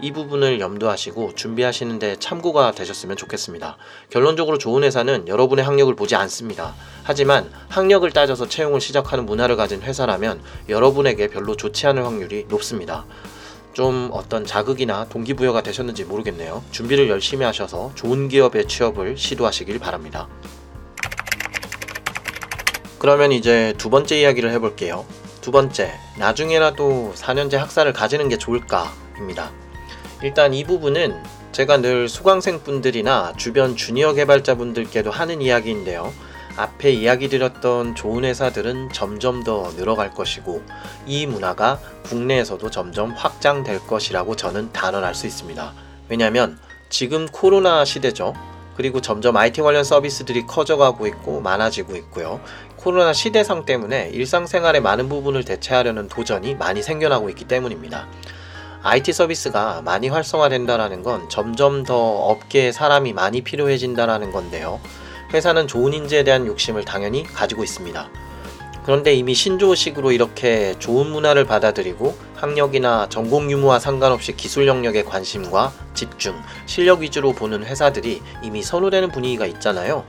이 0.00 0.12
부분을 0.12 0.60
염두하시고 0.60 1.34
준비하시는데 1.34 2.16
참고가 2.16 2.72
되셨으면 2.72 3.16
좋겠습니다. 3.16 3.76
결론적으로 4.10 4.58
좋은 4.58 4.82
회사는 4.82 5.28
여러분의 5.28 5.64
학력을 5.64 5.94
보지 5.94 6.16
않습니다. 6.16 6.74
하지만 7.04 7.50
학력을 7.68 8.10
따져서 8.10 8.48
채용을 8.48 8.80
시작하는 8.80 9.26
문화를 9.26 9.56
가진 9.56 9.82
회사라면 9.82 10.40
여러분에게 10.68 11.28
별로 11.28 11.56
좋지 11.56 11.86
않을 11.86 12.04
확률이 12.04 12.46
높습니다. 12.48 13.04
좀 13.72 14.10
어떤 14.12 14.44
자극이나 14.44 15.08
동기부여가 15.08 15.62
되셨는지 15.62 16.04
모르겠네요. 16.04 16.62
준비를 16.70 17.08
열심히 17.08 17.44
하셔서 17.44 17.92
좋은 17.94 18.28
기업의 18.28 18.68
취업을 18.68 19.16
시도하시길 19.16 19.78
바랍니다. 19.78 20.28
그러면 22.98 23.32
이제 23.32 23.74
두 23.78 23.90
번째 23.90 24.20
이야기를 24.20 24.50
해볼게요. 24.52 25.04
두 25.40 25.50
번째, 25.50 25.92
나중에라도 26.18 27.12
4년제 27.16 27.56
학사를 27.56 27.92
가지는 27.92 28.28
게 28.28 28.38
좋을까 28.38 28.92
입니다. 29.18 29.50
일단 30.22 30.54
이 30.54 30.62
부분은 30.62 31.20
제가 31.50 31.78
늘 31.78 32.08
수강생 32.08 32.62
분들이나 32.62 33.34
주변 33.36 33.76
주니어 33.76 34.14
개발자분들께도 34.14 35.10
하는 35.10 35.42
이야기인데요. 35.42 36.12
앞에 36.56 36.92
이야기 36.92 37.28
드렸던 37.28 37.94
좋은 37.94 38.24
회사들은 38.24 38.90
점점 38.92 39.42
더 39.42 39.70
늘어갈 39.76 40.12
것이고 40.12 40.62
이 41.06 41.26
문화가 41.26 41.80
국내에서도 42.04 42.70
점점 42.70 43.10
확장될 43.10 43.80
것이라고 43.86 44.36
저는 44.36 44.72
단언할 44.72 45.14
수 45.14 45.26
있습니다. 45.26 45.72
왜냐하면 46.08 46.58
지금 46.88 47.26
코로나 47.26 47.84
시대죠. 47.84 48.34
그리고 48.76 49.00
점점 49.00 49.36
IT 49.36 49.60
관련 49.62 49.82
서비스들이 49.82 50.46
커져가고 50.46 51.06
있고 51.08 51.40
많아지고 51.40 51.96
있고요. 51.96 52.40
코로나 52.76 53.12
시대상 53.12 53.64
때문에 53.64 54.10
일상생활의 54.10 54.82
많은 54.82 55.08
부분을 55.08 55.44
대체하려는 55.44 56.08
도전이 56.08 56.54
많이 56.54 56.82
생겨나고 56.82 57.28
있기 57.30 57.44
때문입니다. 57.44 58.08
IT 58.84 59.12
서비스가 59.12 59.80
많이 59.82 60.08
활성화된다는 60.08 61.04
건 61.04 61.28
점점 61.28 61.84
더 61.84 61.96
업계에 61.96 62.72
사람이 62.72 63.12
많이 63.12 63.42
필요해진다는 63.42 64.32
건데요. 64.32 64.80
회사는 65.32 65.68
좋은 65.68 65.92
인재에 65.92 66.24
대한 66.24 66.46
욕심을 66.46 66.84
당연히 66.84 67.22
가지고 67.22 67.62
있습니다. 67.62 68.10
그런데 68.84 69.14
이미 69.14 69.34
신조어식으로 69.34 70.10
이렇게 70.10 70.76
좋은 70.80 71.06
문화를 71.06 71.44
받아들이고 71.44 72.16
학력이나 72.34 73.08
전공 73.08 73.48
유무와 73.50 73.78
상관없이 73.78 74.34
기술 74.34 74.66
영역에 74.66 75.04
관심과 75.04 75.72
집중, 75.94 76.34
실력 76.66 77.00
위주로 77.00 77.32
보는 77.32 77.64
회사들이 77.64 78.20
이미 78.42 78.62
선호되는 78.62 79.12
분위기가 79.12 79.46
있잖아요. 79.46 80.04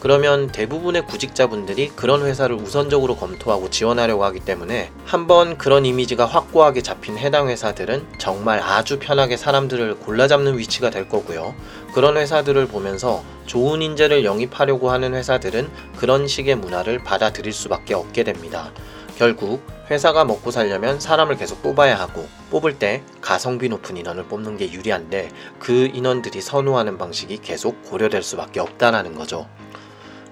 그러면 0.00 0.48
대부분의 0.48 1.06
구직자분들이 1.06 1.90
그런 1.96 2.24
회사를 2.24 2.54
우선적으로 2.56 3.16
검토하고 3.16 3.70
지원하려고 3.70 4.24
하기 4.24 4.40
때문에 4.40 4.90
한번 5.04 5.58
그런 5.58 5.86
이미지가 5.86 6.26
확고하게 6.26 6.82
잡힌 6.82 7.18
해당 7.18 7.48
회사들은 7.48 8.06
정말 8.18 8.60
아주 8.60 8.98
편하게 8.98 9.36
사람들을 9.36 9.96
골라잡는 9.96 10.58
위치가 10.58 10.90
될 10.90 11.08
거고요. 11.08 11.54
그런 11.94 12.16
회사들을 12.16 12.66
보면서 12.68 13.24
좋은 13.46 13.82
인재를 13.82 14.24
영입하려고 14.24 14.90
하는 14.90 15.14
회사들은 15.14 15.70
그런 15.96 16.26
식의 16.26 16.56
문화를 16.56 17.02
받아들일 17.02 17.52
수밖에 17.52 17.94
없게 17.94 18.22
됩니다. 18.22 18.70
결국 19.16 19.62
회사가 19.90 20.24
먹고 20.24 20.50
살려면 20.50 21.00
사람을 21.00 21.36
계속 21.36 21.62
뽑아야 21.62 21.98
하고 21.98 22.28
뽑을 22.50 22.78
때 22.78 23.02
가성비 23.22 23.68
높은 23.68 23.96
인원을 23.96 24.24
뽑는 24.24 24.58
게 24.58 24.70
유리한데 24.70 25.30
그 25.58 25.90
인원들이 25.92 26.40
선호하는 26.42 26.98
방식이 26.98 27.38
계속 27.38 27.82
고려될 27.84 28.22
수밖에 28.22 28.60
없다라는 28.60 29.14
거죠. 29.14 29.48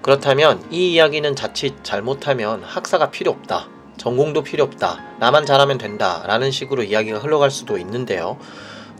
그렇다면 0.05 0.63
이 0.69 0.93
이야기는 0.93 1.35
자칫 1.35 1.83
잘못하면 1.83 2.61
학사가 2.61 3.09
필요 3.09 3.31
없다. 3.31 3.67
전공도 3.97 4.43
필요 4.43 4.63
없다. 4.63 4.99
나만 5.19 5.47
잘하면 5.47 5.79
된다. 5.79 6.23
라는 6.27 6.51
식으로 6.51 6.83
이야기가 6.83 7.17
흘러갈 7.17 7.49
수도 7.49 7.79
있는데요. 7.79 8.37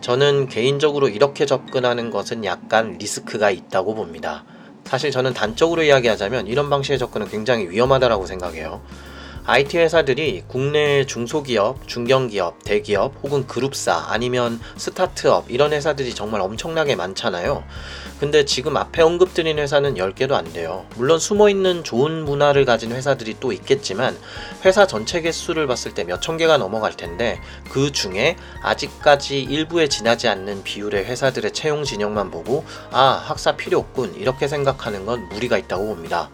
저는 0.02 0.48
개인적으로 0.50 1.08
이렇게 1.08 1.46
접근하는 1.46 2.10
것은 2.10 2.44
약간 2.44 2.98
리스크가 2.98 3.52
있다고 3.52 3.94
봅니다. 3.94 4.46
사실 4.84 5.12
저는 5.12 5.36
단적으로 5.36 5.84
이야기하자면 5.84 6.48
이런 6.48 6.72
방식의 6.72 6.98
접근은 6.98 7.28
굉장히 7.28 7.70
위험하다라고 7.70 8.26
생각해요. 8.26 8.82
IT 9.46 9.78
회사들이 9.78 10.46
국내 10.48 11.06
중소기업, 11.06 11.88
중견기업, 11.88 12.64
대기업 12.64 13.14
혹은 13.22 13.46
그룹사 13.46 14.08
아니면 14.08 14.60
스타트업 14.76 15.52
이런 15.52 15.72
회사들이 15.72 16.16
정말 16.16 16.42
엄청나게 16.42 16.96
많잖아요. 16.96 17.64
근데 18.20 18.46
지금 18.46 18.78
앞에 18.78 19.02
언급드린 19.02 19.60
회사는 19.60 19.96
10개도 19.96 20.32
안 20.32 20.52
돼요. 20.54 20.86
물론 20.96 21.20
숨어 21.20 21.50
있는 21.50 21.84
좋은 21.84 22.24
문화를 22.24 22.64
가진 22.64 22.92
회사들이 22.94 23.36
또 23.42 23.52
있겠지만 23.52 24.18
회사 24.64 24.88
전체 24.88 25.20
개수를 25.22 25.68
봤을 25.68 25.94
때 25.94 26.06
몇 26.06 26.22
천 26.22 26.38
개가 26.38 26.58
넘어갈 26.58 26.96
텐데 26.96 27.42
그 27.70 27.92
중에 27.92 28.38
아직까지 28.62 29.42
일부에 29.44 29.90
지나지 29.90 30.30
않는 30.30 30.64
비율의 30.64 31.04
회사들의 31.06 31.52
채용 31.52 31.84
진영만 31.84 32.32
보고 32.32 32.64
아, 32.92 33.22
학사 33.26 33.58
필요 33.58 33.80
없군 33.80 34.16
이렇게 34.16 34.48
생각하는 34.48 35.06
건 35.06 35.28
무리가 35.30 35.58
있다고 35.58 35.86
봅니다. 35.86 36.30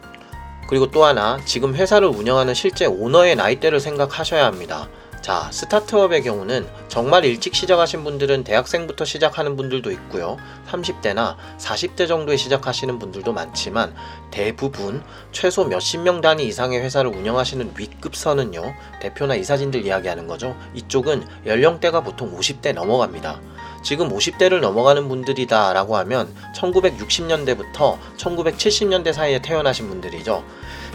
그리고 0.68 0.90
또 0.90 1.04
하나, 1.04 1.38
지금 1.44 1.74
회사를 1.74 2.08
운영하는 2.08 2.54
실제 2.54 2.86
오너의 2.86 3.34
나이대를 3.36 3.80
생각하셔야 3.80 4.46
합니다. 4.46 4.88
자, 5.22 5.48
스타트업의 5.52 6.24
경우는 6.24 6.66
정말 6.88 7.24
일찍 7.24 7.54
시작하신 7.54 8.02
분들은 8.02 8.42
대학생부터 8.42 9.04
시작하는 9.04 9.54
분들도 9.54 9.92
있고요. 9.92 10.36
30대나 10.68 11.36
40대 11.58 12.08
정도에 12.08 12.36
시작하시는 12.36 12.98
분들도 12.98 13.32
많지만 13.32 13.94
대부분 14.32 15.00
최소 15.30 15.64
몇십 15.64 16.00
명 16.00 16.20
단위 16.20 16.48
이상의 16.48 16.80
회사를 16.80 17.14
운영하시는 17.14 17.72
윗급선은요. 17.76 18.74
대표나 19.00 19.36
이사진들 19.36 19.86
이야기하는 19.86 20.26
거죠. 20.26 20.56
이쪽은 20.74 21.24
연령대가 21.46 22.00
보통 22.00 22.36
50대 22.36 22.72
넘어갑니다. 22.74 23.40
지금 23.82 24.08
50대를 24.08 24.60
넘어가는 24.60 25.08
분들이다 25.08 25.72
라고 25.72 25.96
하면 25.98 26.32
1960년대부터 26.54 27.98
1970년대 28.16 29.12
사이에 29.12 29.40
태어나신 29.40 29.88
분들이죠. 29.88 30.44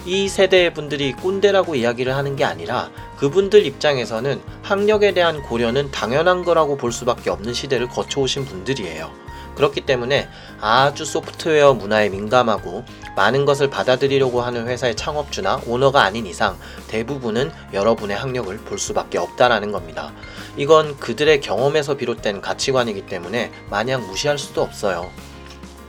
이 0.06 0.30
세대의 0.30 0.74
분들이 0.74 1.12
꼰대라고 1.12 1.76
이야기를 1.76 2.16
하는 2.16 2.36
게 2.36 2.46
아니라 2.46 2.90
그분들 3.18 3.66
입장에서는 3.66 4.42
학력에 4.64 5.14
대한 5.14 5.42
고려는 5.42 5.92
당연한 5.92 6.46
거라고 6.46 6.78
볼 6.78 6.92
수밖에 6.92 7.30
없는 7.30 7.54
시대를 7.54 7.90
거쳐오신 7.90 8.46
분들이에요. 8.46 9.27
그렇기 9.58 9.82
때문에 9.82 10.30
아주 10.62 11.04
소프트웨어 11.04 11.74
문화에 11.74 12.10
민감하고 12.10 12.86
많은 13.16 13.46
것을 13.46 13.72
받아들이려고 13.72 14.42
하는 14.42 14.68
회사의 14.68 14.96
창업주나 14.96 15.62
오너가 15.66 16.04
아닌 16.04 16.28
이상 16.28 16.58
대부분은 16.88 17.52
여러분의 17.74 18.16
학력을 18.16 18.56
볼 18.60 18.78
수밖에 18.78 19.18
없다라는 19.18 19.72
겁니다. 19.72 20.14
이건 20.58 20.96
그들의 20.98 21.42
경험에서 21.42 21.98
비롯된 21.98 22.42
가치관이기 22.42 23.08
때문에 23.08 23.52
마냥 23.72 24.06
무시할 24.06 24.38
수도 24.38 24.62
없어요. 24.62 25.10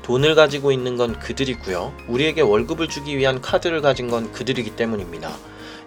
돈을 0.02 0.34
가지고 0.34 0.72
있는 0.72 0.96
건 0.96 1.18
그들이고요. 1.18 1.92
우리에게 2.08 2.40
월급을 2.40 2.88
주기 2.88 3.18
위한 3.18 3.42
카드를 3.42 3.82
가진 3.82 4.08
건 4.08 4.32
그들이기 4.32 4.76
때문입니다. 4.76 5.30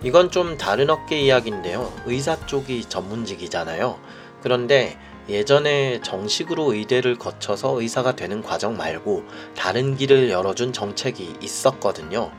이건 0.03 0.29
좀 0.29 0.59
다른 0.59 0.91
업계 0.91 1.19
이야기인데요. 1.19 1.91
의사 2.05 2.45
쪽이 2.45 2.85
전문직이잖아요. 2.85 3.97
그런데 4.43 4.99
예전에 5.31 6.01
정식으로 6.01 6.73
의대를 6.73 7.17
거쳐서 7.17 7.81
의사가 7.81 8.15
되는 8.15 8.41
과정 8.41 8.77
말고 8.77 9.23
다른 9.55 9.95
길을 9.95 10.29
열어준 10.29 10.73
정책이 10.73 11.35
있었거든요. 11.41 12.31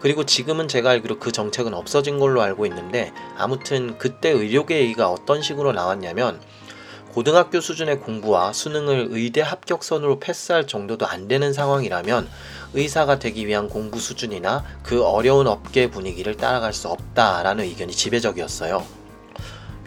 그리고 0.00 0.24
지금은 0.24 0.66
제가 0.66 0.90
알기로 0.90 1.18
그 1.18 1.30
정책은 1.30 1.74
없어진 1.74 2.18
걸로 2.18 2.42
알고 2.42 2.66
있는데 2.66 3.12
아무튼 3.36 3.98
그때 3.98 4.30
의료계의가 4.30 5.10
어떤 5.10 5.42
식으로 5.42 5.72
나왔냐면 5.72 6.40
고등학교 7.12 7.60
수준의 7.60 8.00
공부와 8.00 8.52
수능을 8.52 9.08
의대 9.10 9.40
합격선으로 9.40 10.20
패스할 10.20 10.66
정도도 10.66 11.06
안 11.06 11.26
되는 11.26 11.52
상황이라면 11.52 12.28
의사가 12.72 13.18
되기 13.18 13.46
위한 13.48 13.68
공부 13.68 13.98
수준이나 13.98 14.64
그 14.84 15.04
어려운 15.04 15.48
업계 15.48 15.90
분위기를 15.90 16.36
따라갈 16.36 16.72
수 16.72 16.88
없다라는 16.88 17.64
의견이 17.64 17.92
지배적이었어요. 17.92 18.99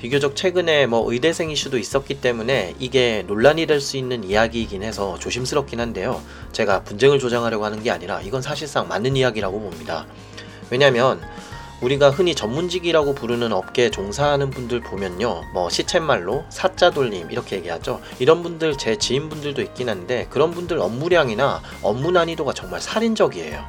비교적 0.04 0.36
최근에 0.36 0.86
뭐 0.86 1.10
의대생 1.10 1.50
이슈도 1.50 1.78
있었기 1.78 2.20
때문에 2.20 2.76
이게 2.78 3.24
논란이 3.26 3.66
될 3.68 3.80
수 3.80 3.96
있는 3.96 4.26
이야기이긴 4.26 4.84
해서 4.84 5.18
조심스럽긴 5.18 5.80
한데요. 5.80 6.22
제가 6.52 6.84
분쟁을 6.84 7.20
조장하려고 7.20 7.64
하는 7.64 7.82
게 7.82 7.90
아니라 7.90 8.20
이건 8.20 8.42
사실상 8.42 8.90
맞는 8.90 9.16
이야기라고 9.16 9.62
봅니다. 9.62 10.06
왜냐면 10.70 11.22
우리가 11.80 12.10
흔히 12.10 12.36
전문직이라고 12.36 13.16
부르는 13.16 13.54
업계에 13.54 13.92
종사하는 13.92 14.50
분들 14.50 14.82
보면요. 14.82 15.42
뭐 15.54 15.70
시쳇말로 15.70 16.44
사자 16.50 16.92
돌림 16.92 17.32
이렇게 17.32 17.56
얘기하죠. 17.56 18.02
이런 18.20 18.44
분들 18.44 18.78
제 18.78 18.98
지인분들도 18.98 19.62
있긴 19.62 19.88
한데 19.88 20.28
그런 20.30 20.52
분들 20.52 20.80
업무량이나 20.80 21.62
업무 21.82 22.12
난이도가 22.12 22.52
정말 22.52 22.82
살인적이에요. 22.82 23.64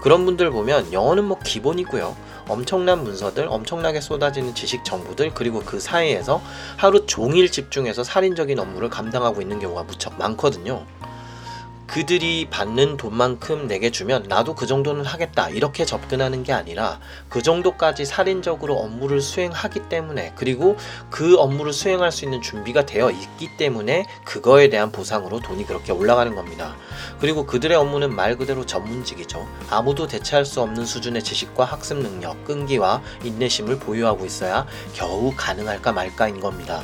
그런 0.00 0.24
분들 0.24 0.50
보면 0.50 0.94
영어는 0.94 1.24
뭐 1.24 1.38
기본이고요. 1.38 2.32
엄청난 2.52 3.02
문서들, 3.02 3.46
엄청나게 3.48 4.02
쏟아지는 4.02 4.54
지식 4.54 4.84
정보들, 4.84 5.32
그리고 5.32 5.60
그 5.60 5.80
사이에서 5.80 6.42
하루 6.76 7.06
종일 7.06 7.50
집중해서 7.50 8.04
살인적인 8.04 8.58
업무를 8.58 8.90
감당하고 8.90 9.40
있는 9.40 9.58
경우가 9.58 9.84
무척 9.84 10.18
많거든요. 10.18 10.84
그들이 11.92 12.48
받는 12.48 12.96
돈만큼 12.96 13.66
내게 13.66 13.90
주면 13.90 14.22
나도 14.26 14.54
그 14.54 14.66
정도는 14.66 15.04
하겠다 15.04 15.50
이렇게 15.50 15.84
접근하는 15.84 16.42
게 16.42 16.50
아니라 16.50 17.00
그 17.28 17.42
정도까지 17.42 18.06
살인적으로 18.06 18.76
업무를 18.76 19.20
수행하기 19.20 19.90
때문에 19.90 20.32
그리고 20.34 20.78
그 21.10 21.36
업무를 21.36 21.74
수행할 21.74 22.10
수 22.10 22.24
있는 22.24 22.40
준비가 22.40 22.86
되어 22.86 23.10
있기 23.10 23.58
때문에 23.58 24.06
그거에 24.24 24.70
대한 24.70 24.90
보상으로 24.90 25.40
돈이 25.40 25.66
그렇게 25.66 25.92
올라가는 25.92 26.34
겁니다. 26.34 26.76
그리고 27.20 27.44
그들의 27.44 27.76
업무는 27.76 28.14
말 28.14 28.38
그대로 28.38 28.64
전문직이죠. 28.64 29.46
아무도 29.68 30.06
대체할 30.06 30.46
수 30.46 30.62
없는 30.62 30.86
수준의 30.86 31.22
지식과 31.22 31.66
학습 31.66 31.98
능력, 31.98 32.42
끈기와 32.46 33.02
인내심을 33.22 33.78
보유하고 33.78 34.24
있어야 34.24 34.66
겨우 34.94 35.34
가능할까 35.36 35.92
말까인 35.92 36.40
겁니다. 36.40 36.82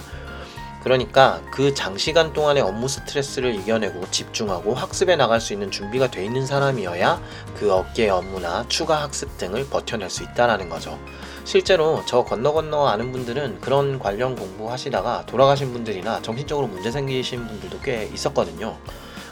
그러니까 0.88 1.42
그 1.50 1.74
장시간 1.74 2.32
동안의 2.32 2.62
업무 2.62 2.88
스트레스를 2.88 3.54
이겨내고 3.56 4.10
집중하고 4.10 4.72
학습에 4.72 5.16
나갈 5.16 5.38
수 5.38 5.52
있는 5.52 5.70
준비가 5.70 6.10
돼 6.10 6.24
있는 6.24 6.46
사람이어야 6.46 7.20
그 7.58 7.70
업계의 7.70 8.08
업무나 8.08 8.64
추가 8.68 9.02
학습 9.02 9.36
등을 9.36 9.68
버텨낼 9.68 10.08
수 10.08 10.22
있다라는 10.22 10.70
거죠. 10.70 10.98
실제로 11.44 12.02
저 12.06 12.24
건너 12.24 12.54
건너 12.54 12.86
아는 12.86 13.12
분들은 13.12 13.60
그런 13.60 13.98
관련 13.98 14.34
공부 14.34 14.72
하시다가 14.72 15.26
돌아가신 15.26 15.74
분들이나 15.74 16.22
정신적으로 16.22 16.68
문제 16.68 16.90
생기신 16.90 17.46
분들도 17.46 17.80
꽤 17.80 18.08
있었거든요. 18.14 18.78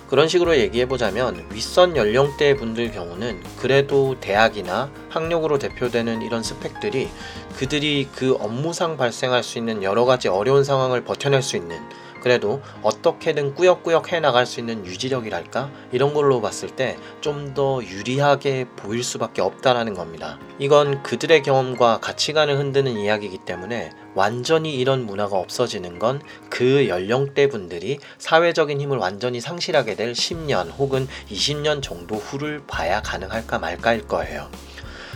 그런 0.08 0.28
식으로 0.28 0.56
얘기해보자면 0.56 1.46
윗선 1.52 1.96
연령대 1.96 2.54
분들 2.56 2.92
경우는 2.92 3.42
그래도 3.58 4.16
대학이나 4.20 4.90
학력으로 5.08 5.58
대표되는 5.58 6.22
이런 6.22 6.42
스펙들이 6.42 7.08
그들이 7.56 8.08
그 8.14 8.34
업무상 8.34 8.96
발생할 8.96 9.42
수 9.42 9.58
있는 9.58 9.82
여러 9.82 10.04
가지 10.04 10.28
어려운 10.28 10.62
상황을 10.62 11.02
버텨낼 11.04 11.42
수 11.42 11.56
있는 11.56 11.78
그래도 12.26 12.60
어떻게든 12.82 13.54
꾸역꾸역 13.54 14.12
해 14.12 14.18
나갈 14.18 14.46
수 14.46 14.58
있는 14.58 14.84
유지력이랄까 14.84 15.70
이런 15.92 16.12
걸로 16.12 16.40
봤을 16.40 16.68
때 16.68 16.96
좀 17.20 17.54
더 17.54 17.80
유리하게 17.80 18.66
보일 18.74 19.04
수밖에 19.04 19.40
없다라는 19.40 19.94
겁니다. 19.94 20.40
이건 20.58 21.04
그들의 21.04 21.44
경험과 21.44 22.00
가치관을 22.00 22.58
흔드는 22.58 22.96
이야기이기 22.98 23.38
때문에 23.46 23.92
완전히 24.16 24.74
이런 24.74 25.06
문화가 25.06 25.38
없어지는 25.38 26.00
건 26.00 26.20
그 26.50 26.88
연령대 26.88 27.48
분들이 27.48 28.00
사회적인 28.18 28.80
힘을 28.80 28.98
완전히 28.98 29.40
상실하게 29.40 29.94
될 29.94 30.12
10년 30.12 30.76
혹은 30.76 31.06
20년 31.30 31.80
정도 31.80 32.16
후를 32.16 32.62
봐야 32.66 33.00
가능할까 33.02 33.60
말까일 33.60 34.08
거예요. 34.08 34.50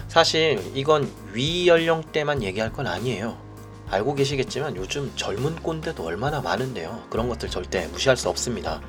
사실 0.06 0.60
이건 0.74 1.10
위 1.32 1.66
연령대만 1.66 2.44
얘기할 2.44 2.72
건 2.72 2.86
아니에요. 2.86 3.49
알고 3.90 4.14
계시겠지만 4.14 4.76
요즘 4.76 5.12
젊은 5.16 5.56
꼰대도 5.56 6.04
얼마나 6.04 6.40
많은데요. 6.40 7.04
그런 7.10 7.28
것들 7.28 7.50
절대 7.50 7.86
무시할 7.88 8.16
수 8.16 8.28
없습니다. 8.28 8.80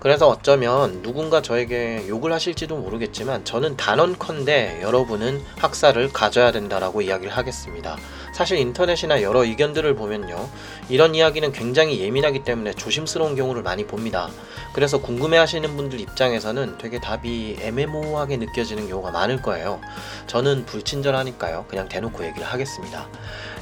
그래서 0.00 0.28
어쩌면 0.28 1.02
누군가 1.02 1.42
저에게 1.42 2.06
욕을 2.08 2.32
하실지도 2.32 2.78
모르겠지만 2.78 3.44
저는 3.44 3.76
단언컨대 3.76 4.80
여러분은 4.82 5.42
학사를 5.58 6.10
가져야 6.12 6.52
된다라고 6.52 7.02
이야기를 7.02 7.30
하겠습니다. 7.36 7.96
사실 8.32 8.58
인터넷이나 8.58 9.22
여러 9.22 9.44
의견들을 9.44 9.94
보면요. 9.94 10.48
이런 10.88 11.14
이야기는 11.14 11.52
굉장히 11.52 12.00
예민하기 12.00 12.44
때문에 12.44 12.72
조심스러운 12.72 13.36
경우를 13.36 13.62
많이 13.62 13.86
봅니다. 13.86 14.28
그래서 14.72 15.00
궁금해 15.00 15.36
하시는 15.36 15.76
분들 15.76 16.00
입장에서는 16.00 16.78
되게 16.78 17.00
답이 17.00 17.58
애매모호하게 17.60 18.36
느껴지는 18.36 18.88
경우가 18.88 19.10
많을 19.10 19.42
거예요. 19.42 19.80
저는 20.26 20.64
불친절하니까요. 20.66 21.66
그냥 21.68 21.88
대놓고 21.88 22.24
얘기를 22.24 22.46
하겠습니다. 22.46 23.08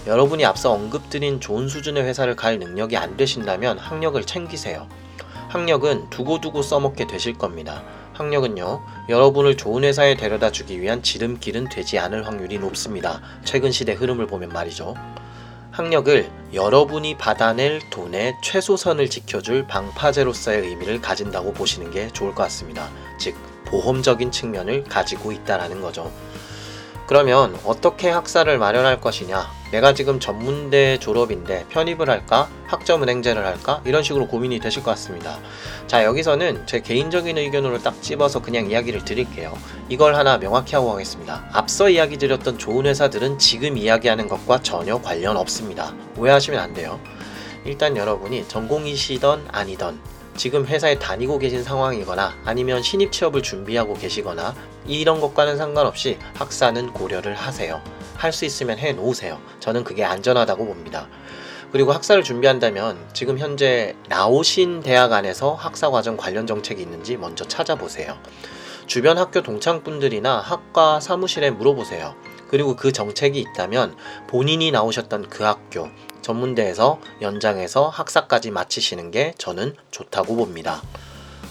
여러분이 0.07 0.45
앞서 0.45 0.73
언급드린 0.73 1.41
좋은 1.41 1.69
수준의 1.69 2.05
회사를 2.05 2.37
갈 2.37 2.59
능력이 2.59 2.97
안 2.97 3.17
되신다면 3.17 3.79
학력을 3.79 4.23
챙기세요. 4.25 4.87
학력은 5.49 6.11
두고두고 6.11 6.63
써먹게 6.63 7.07
되실 7.07 7.37
겁니다. 7.37 7.83
학력은요, 8.19 8.83
여러분을 9.09 9.57
좋은 9.57 9.85
회사에 9.85 10.17
데려다 10.17 10.51
주기 10.51 10.81
위한 10.81 11.05
지름길은 11.05 11.69
되지 11.69 12.01
않을 12.01 12.27
확률이 12.27 12.59
높습니다. 12.59 13.23
최근 13.45 13.71
시대 13.71 13.93
흐름을 13.93 14.27
보면 14.27 14.49
말이죠. 14.49 14.97
학력을 15.71 16.29
여러분이 16.53 17.17
받아낼 17.17 17.79
돈의 17.91 18.35
최소선을 18.43 19.09
지켜줄 19.09 19.69
방파제로서의 19.69 20.67
의미를 20.67 21.01
가진다고 21.01 21.53
보시는 21.53 21.93
게 21.93 22.09
좋을 22.09 22.35
것 22.35 22.43
같습니다. 22.43 22.89
즉, 23.21 23.37
보험적인 23.67 24.33
측면을 24.33 24.83
가지고 24.83 25.31
있다라는 25.31 25.81
거죠. 25.81 26.11
그러면 27.09 27.59
어떻게 27.65 28.11
학사를 28.11 28.59
마련할 28.59 29.01
것이냐? 29.01 29.51
내가 29.73 29.95
지금 29.95 30.21
전문대 30.21 30.99
졸업인데 30.99 31.65
편입을 31.71 32.11
할까? 32.11 32.51
학점은행제를 32.67 33.47
할까? 33.47 33.81
이런 33.87 34.03
식으로 34.03 34.27
고민이 34.29 34.61
되실 34.61 34.83
것 34.83 34.91
같습니다. 34.91 35.39
자, 35.87 36.05
여기서는 36.05 36.67
제 36.67 36.81
개인적인 36.81 37.39
의견으로 37.39 37.79
딱 37.79 38.03
집어서 38.03 38.43
그냥 38.43 38.71
이야기를 38.71 39.07
드릴게요. 39.07 39.57
이걸 39.89 40.17
하나 40.17 40.39
명확히 40.39 40.75
하고 40.75 40.91
가겠습니다. 40.93 41.49
앞서 41.53 41.89
이야기 41.89 42.19
드렸던 42.19 42.59
좋은 42.59 42.85
회사들은 42.85 43.39
지금 43.39 43.79
이야기하는 43.79 44.29
것과 44.29 44.61
전혀 44.61 45.01
관련 45.01 45.39
없습니다. 45.39 45.95
오해하시면 46.19 46.61
안 46.61 46.75
돼요. 46.75 47.01
일단 47.65 47.97
여러분이 47.97 48.49
전공이시던 48.49 49.49
아니던 49.51 49.99
지금 50.39 50.65
회사에 50.67 50.99
다니고 51.01 51.39
계신 51.39 51.65
상황이거나 51.65 52.39
아니면 52.45 52.81
신입 52.81 53.11
취업을 53.11 53.43
준비하고 53.43 53.95
계시거나 53.95 54.55
이런 54.87 55.21
것과는 55.21 55.57
상관없이 55.59 56.17
학사는 56.35 56.93
고려를 56.93 57.35
하세요. 57.35 57.83
할 58.17 58.33
수 58.33 58.45
있으면 58.45 58.79
해 58.79 58.93
놓으세요. 58.93 59.41
저는 59.61 59.85
그게 59.85 60.05
안전하다고 60.05 60.65
봅니다. 60.65 61.09
그리고 61.73 61.93
학사를 61.93 62.23
준비한다면 62.23 62.99
지금 63.13 63.39
현재 63.39 63.95
나오신 64.09 64.81
대학 64.81 65.13
안에서 65.13 65.55
학사 65.55 65.91
과정 65.91 66.17
관련 66.17 66.47
정책이 66.47 66.81
있는지 66.81 67.17
먼저 67.17 67.45
찾아보세요. 67.45 68.17
주변 68.87 69.19
학교 69.19 69.43
동창분들이나 69.43 70.39
학과 70.39 70.99
사무실에 71.01 71.51
물어보세요. 71.51 72.15
그리고 72.49 72.75
그 72.77 72.93
정책이 72.93 73.39
있다면 73.41 73.97
본인이 74.29 74.71
나오셨던 74.71 75.29
그 75.29 75.45
학교, 75.45 75.89
전문대에서 76.23 77.01
연장해서 77.21 77.89
학사까지 77.89 78.51
마치시는 78.51 79.11
게 79.11 79.35
저는 79.39 79.75
좋다고 79.91 80.37
봅니다. 80.37 80.83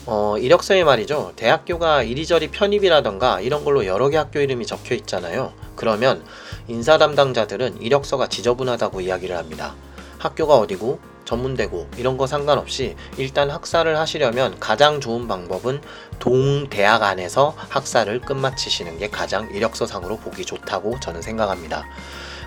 어, 0.06 0.38
이력서에 0.38 0.84
말이죠. 0.84 1.34
대학교가 1.36 2.04
이리저리 2.04 2.50
편입이라던가 2.50 3.42
이런 3.42 3.66
걸로 3.66 3.86
여러 3.86 4.08
개 4.10 4.18
학교 4.18 4.40
이름이 4.40 4.66
적혀 4.66 4.96
있잖아요. 4.96 5.52
그러면 5.76 6.24
인사 6.68 6.98
담당자들은 6.98 7.82
이력서가 7.82 8.28
지저분하다고 8.28 9.02
이야기를 9.02 9.36
합니다. 9.36 9.76
학교가 10.18 10.56
어디고 10.56 11.00
전문대고 11.26 11.90
이런 11.98 12.18
거 12.18 12.26
상관없이 12.26 12.96
일단 13.18 13.50
학사를 13.52 13.98
하시려면 13.98 14.58
가장 14.60 15.02
좋은 15.02 15.28
방법은 15.28 15.82
동대학 16.20 17.04
안에서 17.04 17.54
학사를 17.58 18.22
끝마치시는 18.22 18.98
게 18.98 19.10
가장 19.10 19.50
이력서상으로 19.54 20.18
보기 20.18 20.46
좋다고 20.46 21.02
저는 21.02 21.22
생각합니다. 21.22 21.86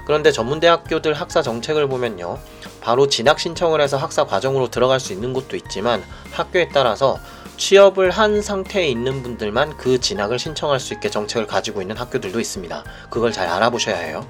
그런데 0.06 0.32
전문대학교들 0.32 1.14
학사 1.14 1.42
정책을 1.42 1.88
보면요. 1.88 2.38
바로 2.80 3.08
진학 3.08 3.38
신청을 3.38 3.80
해서 3.80 3.96
학사 3.96 4.24
과정으로 4.24 4.68
들어갈 4.68 5.00
수 5.00 5.12
있는 5.12 5.32
곳도 5.32 5.56
있지만 5.56 6.02
학교에 6.32 6.68
따라서 6.72 7.18
취업을 7.60 8.10
한 8.10 8.40
상태에 8.40 8.88
있는 8.88 9.22
분들만 9.22 9.76
그 9.76 10.00
진학을 10.00 10.38
신청할 10.38 10.80
수 10.80 10.94
있게 10.94 11.10
정책을 11.10 11.46
가지고 11.46 11.82
있는 11.82 11.94
학교들도 11.94 12.40
있습니다. 12.40 12.84
그걸 13.10 13.32
잘 13.32 13.48
알아보셔야 13.48 13.96
해요. 13.96 14.26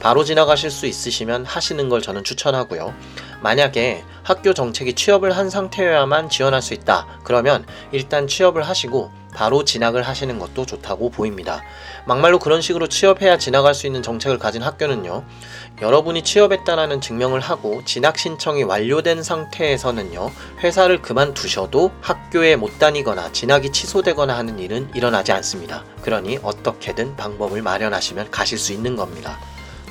바로 0.00 0.24
진학하실 0.24 0.68
수 0.72 0.86
있으시면 0.86 1.46
하시는 1.46 1.88
걸 1.88 2.02
저는 2.02 2.24
추천하고요. 2.24 2.92
만약에 3.40 4.02
학교 4.24 4.52
정책이 4.52 4.94
취업을 4.94 5.36
한 5.36 5.48
상태여야만 5.48 6.28
지원할 6.28 6.60
수 6.60 6.74
있다. 6.74 7.06
그러면 7.22 7.64
일단 7.92 8.26
취업을 8.26 8.64
하시고 8.64 9.12
바로 9.34 9.64
진학을 9.64 10.02
하시는 10.02 10.38
것도 10.38 10.66
좋다고 10.66 11.10
보입니다. 11.10 11.62
막말로 12.06 12.38
그런 12.38 12.60
식으로 12.60 12.88
취업해야 12.88 13.38
진학할 13.38 13.74
수 13.74 13.86
있는 13.86 14.02
정책을 14.02 14.38
가진 14.38 14.62
학교는요. 14.62 15.24
여러분이 15.80 16.22
취업했다라는 16.22 17.00
증명을 17.00 17.40
하고 17.40 17.82
진학 17.84 18.18
신청이 18.18 18.62
완료된 18.64 19.22
상태에서는요. 19.22 20.30
회사를 20.62 21.02
그만두셔도 21.02 21.90
학교에 22.00 22.56
못 22.56 22.78
다니거나 22.78 23.32
진학이 23.32 23.72
취소되거나 23.72 24.36
하는 24.36 24.58
일은 24.58 24.90
일어나지 24.94 25.32
않습니다. 25.32 25.84
그러니 26.02 26.38
어떻게든 26.42 27.16
방법을 27.16 27.62
마련하시면 27.62 28.30
가실 28.30 28.58
수 28.58 28.72
있는 28.72 28.96
겁니다. 28.96 29.38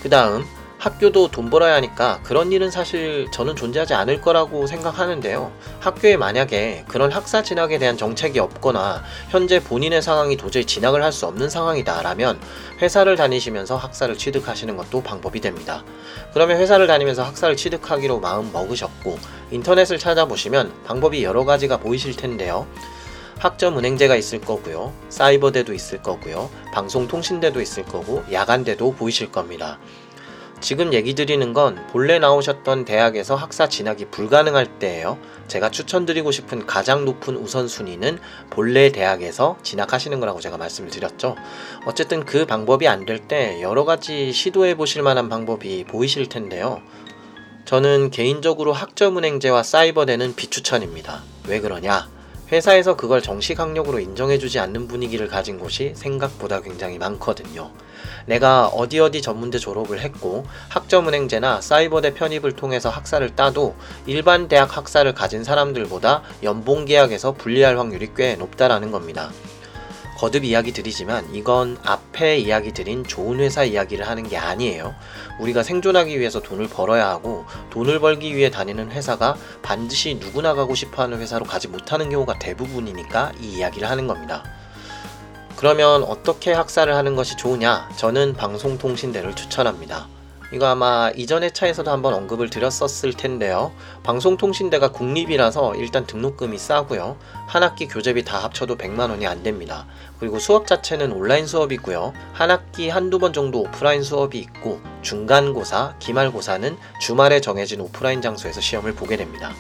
그 0.02 0.10
다음 0.10 0.46
학교도 0.82 1.30
돈 1.30 1.52
벌어야 1.52 1.76
하니까 1.76 2.20
그런 2.24 2.52
일은 2.52 2.72
사실 2.72 3.28
저는 3.30 3.56
존재하지 3.56 3.94
않을 3.94 4.20
거라고 4.20 4.66
생각하는데요. 4.66 5.52
학교에 5.80 6.18
만약에 6.18 6.86
그런 6.88 7.12
학사 7.12 7.44
진학에 7.44 7.78
대한 7.78 7.98
정책이 7.98 8.40
없거나 8.40 9.04
현재 9.30 9.64
본인의 9.64 10.02
상황이 10.02 10.36
도저히 10.38 10.66
진학을 10.66 11.04
할 11.04 11.12
수 11.12 11.28
없는 11.28 11.50
상황이다라면 11.50 12.40
회사를 12.82 13.18
다니시면서 13.18 13.76
학사를 13.76 14.18
취득하시는 14.18 14.78
것도 14.78 15.04
방법이 15.04 15.42
됩니다. 15.42 15.84
그러면 16.34 16.58
회사를 16.58 16.88
다니면서 16.88 17.22
학사를 17.22 17.54
취득하기로 17.58 18.22
마음 18.22 18.52
먹으셨고 18.54 19.20
인터넷을 19.52 20.00
찾아보시면 20.00 20.72
방법이 20.86 21.22
여러 21.22 21.44
가지가 21.44 21.78
보이실 21.78 22.16
텐데요. 22.16 22.66
학점 23.38 23.78
은행제가 23.78 24.16
있을 24.16 24.40
거고요. 24.40 24.94
사이버대도 25.10 25.74
있을 25.74 26.02
거고요. 26.02 26.50
방송통신대도 26.74 27.60
있을 27.60 27.84
거고 27.84 28.24
야간대도 28.32 28.94
보이실 28.94 29.32
겁니다. 29.32 29.80
지금 30.62 30.94
얘기 30.94 31.16
드리는 31.16 31.54
건 31.54 31.86
본래 31.92 32.20
나오셨던 32.20 32.86
대학에서 32.86 33.36
학사 33.36 33.68
진학이 33.68 34.06
불가능할 34.06 34.78
때예요. 34.80 35.18
제가 35.48 35.72
추천드리고 35.72 36.32
싶은 36.32 36.68
가장 36.68 37.04
높은 37.04 37.36
우선순위는 37.36 38.20
본래 38.52 38.92
대학에서 38.92 39.58
진학하시는 39.64 40.20
거라고 40.20 40.40
제가 40.40 40.58
말씀을 40.58 40.92
드렸죠. 40.92 41.36
어쨌든 41.86 42.26
그 42.26 42.46
방법이 42.46 42.88
안 42.88 43.06
될 43.06 43.28
때 43.28 43.60
여러 43.62 43.86
가지 43.86 44.32
시도해 44.32 44.78
보실 44.78 45.02
만한 45.02 45.30
방법이 45.30 45.84
보이실 45.86 46.30
텐데요. 46.30 46.82
저는 47.66 48.12
개인적으로 48.12 48.72
학점은행제와 48.72 49.64
사이버대는 49.64 50.36
비추천입니다. 50.36 51.24
왜 51.48 51.60
그러냐? 51.60 52.08
회사에서 52.52 52.96
그걸 52.96 53.22
정식 53.22 53.60
학력으로 53.60 54.00
인정해주지 54.00 54.60
않는 54.60 54.88
분위기를 54.88 55.28
가진 55.28 55.58
곳이 55.58 55.94
생각보다 55.96 56.62
굉장히 56.62 56.98
많거든요. 57.00 57.72
내가 58.26 58.68
어디 58.68 59.00
어디 59.00 59.22
전문대 59.22 59.60
졸업을 59.60 60.00
했고 60.02 60.46
학점은행제나 60.70 61.62
사이버대 61.62 62.14
편입을 62.14 62.54
통해서 62.54 62.90
학사를 62.90 63.36
따도 63.36 63.76
일반 64.06 64.48
대학 64.48 64.76
학사를 64.78 65.12
가진 65.14 65.44
사람들보다 65.44 66.24
연봉 66.44 66.86
계약에서 66.86 67.34
불리할 67.34 67.78
확률이 67.78 68.10
꽤 68.16 68.36
높다라는 68.36 68.92
겁니다. 68.92 69.32
거듭 70.22 70.44
이야기 70.44 70.72
드리지만 70.72 71.34
이건 71.34 71.80
앞에 71.84 72.38
이야기 72.38 72.74
드린 72.74 73.04
좋은 73.04 73.40
회사 73.40 73.64
이야기를 73.64 74.08
하는 74.08 74.22
게 74.22 74.38
아니에요. 74.38 74.94
우리가 75.40 75.64
생존하기 75.64 76.20
위해서 76.20 76.40
돈을 76.40 76.68
벌어야 76.68 77.08
하고 77.08 77.46
돈을 77.72 78.00
벌기 78.00 78.36
위해 78.36 78.52
다니는 78.52 78.92
회사가 78.92 79.36
반드시 79.64 80.20
누구나 80.22 80.54
가고 80.54 80.76
싶어 80.76 81.02
하는 81.02 81.20
회사로 81.20 81.46
가지 81.46 81.68
못하는 81.68 82.12
경우가 82.12 82.38
대부분이니까 82.38 83.32
이 83.42 83.58
이야기를 83.58 83.90
하는 83.90 84.06
겁니다. 84.06 84.44
그러면 85.62 86.02
어떻게 86.02 86.54
학사를 86.54 86.92
하는 86.92 87.16
것이 87.16 87.38
좋으냐? 87.38 87.88
저는 87.96 88.34
방송통신대를 88.34 89.36
추천합니다. 89.36 90.08
이거 90.52 90.66
아마 90.66 91.12
이전의 91.16 91.54
차에서도 91.54 91.92
한번 91.92 92.16
언급을 92.16 92.50
드렸었을 92.50 93.14
텐데요. 93.14 93.72
방송통신대가 94.02 94.92
국립이라서 94.92 95.76
일단 95.76 96.08
등록금이 96.08 96.58
싸고요. 96.58 97.16
한 97.46 97.62
학기 97.62 97.88
교재비 97.88 98.26
다 98.26 98.40
합쳐도 98.40 98.76
100만 98.76 99.12
원이 99.12 99.28
안 99.28 99.44
됩니다. 99.44 99.86
그리고 100.20 100.40
수업 100.40 100.66
자체는 100.66 101.12
온라인 101.12 101.46
수업이고요. 101.46 102.12
한 102.34 102.50
학기 102.50 102.90
한두 102.90 103.20
번 103.20 103.32
정도 103.32 103.60
오프라인 103.60 104.02
수업이 104.02 104.40
있고 104.40 104.82
중간고사, 105.04 105.94
기말고사는 106.00 106.76
주말에 107.00 107.40
정해진 107.40 107.82
오프라인 107.82 108.24
장소에서 108.24 108.62
시험을 108.62 108.96
보게 108.96 109.16
됩니다. 109.16 109.52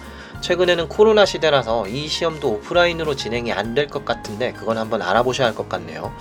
최근에는 0.41 0.89
코로나 0.89 1.25
시대라서 1.25 1.87
이 1.87 2.07
시험도 2.07 2.49
오프라인으로 2.49 3.15
진행이 3.15 3.51
안 3.53 3.71
될 3.75 3.87
것 3.87 4.03
같은데 4.05 4.51
그건 4.53 4.77
한번 4.77 5.01
알아보셔야 5.01 5.47
할 5.47 5.55
것 5.55 5.69
같네요. 5.69 6.13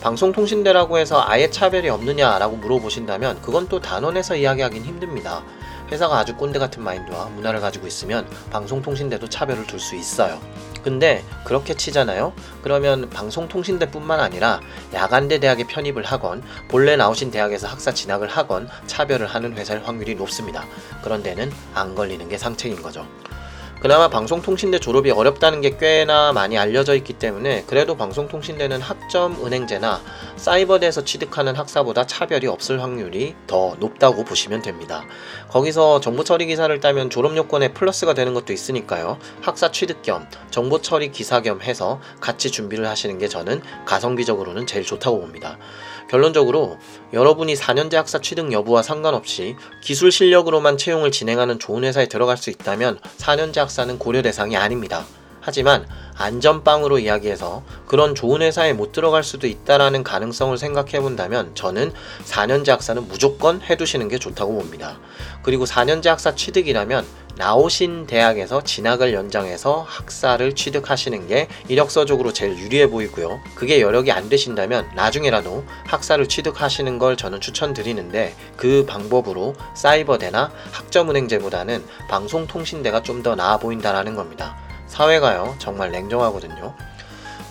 방송통신대라고 0.00 0.98
해서 0.98 1.22
아예 1.26 1.50
차별이 1.50 1.88
없느냐라고 1.88 2.56
물어보신다면 2.56 3.42
그건 3.42 3.68
또 3.68 3.80
단원에서 3.80 4.36
이야기하긴 4.36 4.84
힘듭니다. 4.84 5.42
회사가 5.90 6.18
아주 6.18 6.36
꼰대 6.36 6.58
같은 6.58 6.82
마인드와 6.82 7.26
문화를 7.26 7.60
가지고 7.60 7.86
있으면 7.86 8.28
방송통신대도 8.50 9.28
차별을 9.28 9.66
둘 9.66 9.80
수 9.80 9.96
있어요. 9.96 10.40
근데 10.82 11.24
그렇게 11.44 11.74
치잖아요? 11.74 12.32
그러면 12.62 13.10
방송통신대뿐만 13.10 14.20
아니라 14.20 14.60
야간대 14.94 15.38
대학에 15.40 15.64
편입을 15.64 16.04
하건 16.04 16.42
본래 16.68 16.96
나오신 16.96 17.30
대학에서 17.30 17.66
학사 17.66 17.92
진학을 17.92 18.28
하건 18.28 18.68
차별을 18.86 19.26
하는 19.26 19.56
회사일 19.56 19.82
확률이 19.84 20.14
높습니다. 20.14 20.64
그런 21.02 21.22
데는 21.22 21.50
안 21.74 21.94
걸리는 21.94 22.28
게 22.28 22.38
상책인 22.38 22.82
거죠. 22.82 23.06
그나마 23.80 24.08
방송통신대 24.08 24.80
졸업이 24.80 25.12
어렵다는 25.12 25.60
게 25.60 25.76
꽤나 25.76 26.32
많이 26.32 26.58
알려져 26.58 26.96
있기 26.96 27.12
때문에 27.12 27.62
그래도 27.68 27.96
방송통신대는 27.96 28.80
학점 28.80 29.46
은행제나 29.46 30.00
사이버대에서 30.34 31.04
취득하는 31.04 31.54
학사보다 31.54 32.04
차별이 32.04 32.48
없을 32.48 32.82
확률이 32.82 33.36
더 33.46 33.76
높다고 33.78 34.24
보시면 34.24 34.62
됩니다. 34.62 35.04
거기서 35.48 36.00
정보 36.00 36.24
처리 36.24 36.46
기사를 36.46 36.80
따면 36.80 37.08
졸업 37.08 37.36
요건에 37.36 37.68
플러스가 37.72 38.14
되는 38.14 38.34
것도 38.34 38.52
있으니까요. 38.52 39.18
학사 39.42 39.70
취득 39.70 40.02
겸 40.02 40.26
정보 40.50 40.82
처리 40.82 41.12
기사 41.12 41.40
겸 41.40 41.62
해서 41.62 42.00
같이 42.20 42.50
준비를 42.50 42.84
하시는 42.88 43.16
게 43.18 43.28
저는 43.28 43.62
가성비적으로는 43.86 44.66
제일 44.66 44.84
좋다고 44.84 45.20
봅니다. 45.20 45.56
결론적으로 46.08 46.78
여러분이 47.12 47.54
4년제 47.54 47.94
학사 47.94 48.18
취득 48.20 48.50
여부와 48.52 48.82
상관없이 48.82 49.56
기술 49.82 50.10
실력으로만 50.10 50.78
채용을 50.78 51.10
진행하는 51.10 51.58
좋은 51.58 51.84
회사에 51.84 52.06
들어갈 52.06 52.36
수 52.36 52.50
있다면 52.50 52.98
4년제 53.18 53.58
학사는 53.58 53.98
고려 53.98 54.22
대상이 54.22 54.56
아닙니다. 54.56 55.04
하지만 55.40 55.86
안전빵으로 56.16 56.98
이야기해서 56.98 57.62
그런 57.86 58.14
좋은 58.14 58.42
회사에 58.42 58.72
못 58.72 58.92
들어갈 58.92 59.22
수도 59.22 59.46
있다라는 59.46 60.02
가능성을 60.02 60.58
생각해 60.58 61.00
본다면 61.00 61.54
저는 61.54 61.92
4년제 62.26 62.68
학사는 62.68 63.06
무조건 63.08 63.62
해두시는 63.62 64.08
게 64.08 64.18
좋다고 64.18 64.52
봅니다. 64.52 64.98
그리고 65.42 65.64
4년제 65.64 66.08
학사 66.08 66.34
취득이라면 66.34 67.06
나오신 67.38 68.08
대학에서 68.08 68.62
진학을 68.62 69.14
연장해서 69.14 69.86
학사를 69.88 70.54
취득하시는 70.54 71.28
게 71.28 71.46
이력서적으로 71.68 72.32
제일 72.32 72.58
유리해 72.58 72.88
보이고요. 72.88 73.40
그게 73.54 73.80
여력이 73.80 74.10
안 74.10 74.28
되신다면 74.28 74.90
나중에라도 74.96 75.64
학사를 75.86 76.26
취득하시는 76.28 76.98
걸 76.98 77.16
저는 77.16 77.40
추천드리는데 77.40 78.34
그 78.56 78.84
방법으로 78.86 79.54
사이버대나 79.74 80.50
학점은행제보다는 80.72 81.84
방송통신대가 82.08 83.02
좀 83.02 83.18
더 83.18 83.34
나아 83.34 83.58
보인다라는 83.58 84.14
겁니다. 84.14 84.56
사회가요 84.86 85.56
정말 85.58 85.90
냉정하거든요. 85.90 86.72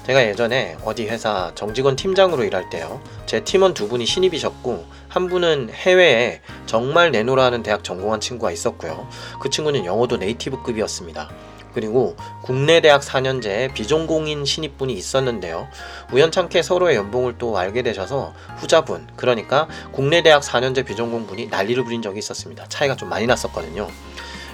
제가 0.05 0.25
예전에 0.25 0.77
어디 0.85 1.07
회사 1.07 1.51
정직원 1.55 1.97
팀장으로 1.97 2.45
일할 2.45 2.69
때요. 2.69 3.01
제 3.25 3.43
팀원 3.43 3.73
두 3.73 3.89
분이 3.89 4.05
신입이셨고 4.05 4.85
한 5.09 5.27
분은 5.27 5.69
해외에 5.73 6.41
정말 6.65 7.11
내노라는 7.11 7.63
대학 7.63 7.83
전공한 7.83 8.19
친구가 8.19 8.51
있었고요. 8.51 9.07
그 9.39 9.49
친구는 9.49 9.85
영어도 9.85 10.17
네이티브급이었습니다. 10.17 11.29
그리고 11.73 12.15
국내 12.41 12.81
대학 12.81 13.01
4년제 13.01 13.73
비전공인 13.73 14.45
신입분이 14.45 14.93
있었는데요. 14.93 15.67
우연찮게 16.11 16.63
서로의 16.63 16.95
연봉을 16.95 17.35
또 17.37 17.55
알게 17.57 17.83
되셔서 17.83 18.33
후자분, 18.57 19.07
그러니까 19.15 19.67
국내 19.91 20.23
대학 20.23 20.41
4년제 20.41 20.85
비전공분이 20.85 21.47
난리를 21.47 21.83
부린 21.83 22.01
적이 22.01 22.19
있었습니다. 22.19 22.65
차이가 22.67 22.95
좀 22.95 23.09
많이 23.09 23.27
났었거든요. 23.27 23.87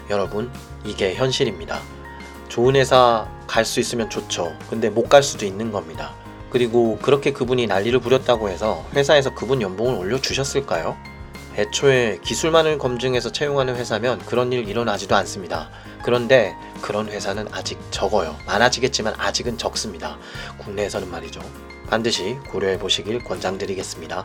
여러분, 0.09 0.51
이게 0.83 1.15
현실입니다. 1.15 1.79
좋은 2.49 2.75
회사 2.75 3.27
갈 3.47 3.63
수 3.63 3.79
있으면 3.79 4.09
좋죠. 4.09 4.53
근데 4.69 4.89
못 4.89 5.07
갈 5.07 5.23
수도 5.23 5.45
있는 5.45 5.71
겁니다. 5.71 6.13
그리고 6.53 6.99
그렇게 7.01 7.33
그분이 7.33 7.65
난리를 7.65 7.99
부렸다고 7.99 8.47
해서 8.47 8.85
회사에서 8.93 9.33
그분 9.33 9.59
연봉을 9.59 9.97
올려주셨을까요? 9.97 10.95
애초에 11.57 12.19
기술만을 12.23 12.77
검증해서 12.77 13.31
채용하는 13.31 13.75
회사면 13.75 14.19
그런 14.19 14.53
일 14.53 14.69
일어나지도 14.69 15.15
않습니다. 15.15 15.69
그런데 16.03 16.55
그런 16.81 17.09
회사는 17.09 17.47
아직 17.51 17.79
적어요. 17.89 18.35
많아지겠지만 18.45 19.15
아직은 19.17 19.57
적습니다. 19.57 20.17
국내에서는 20.59 21.09
말이죠. 21.09 21.41
반드시 21.89 22.37
고려해 22.49 22.77
보시길 22.77 23.23
권장드리겠습니다. 23.23 24.23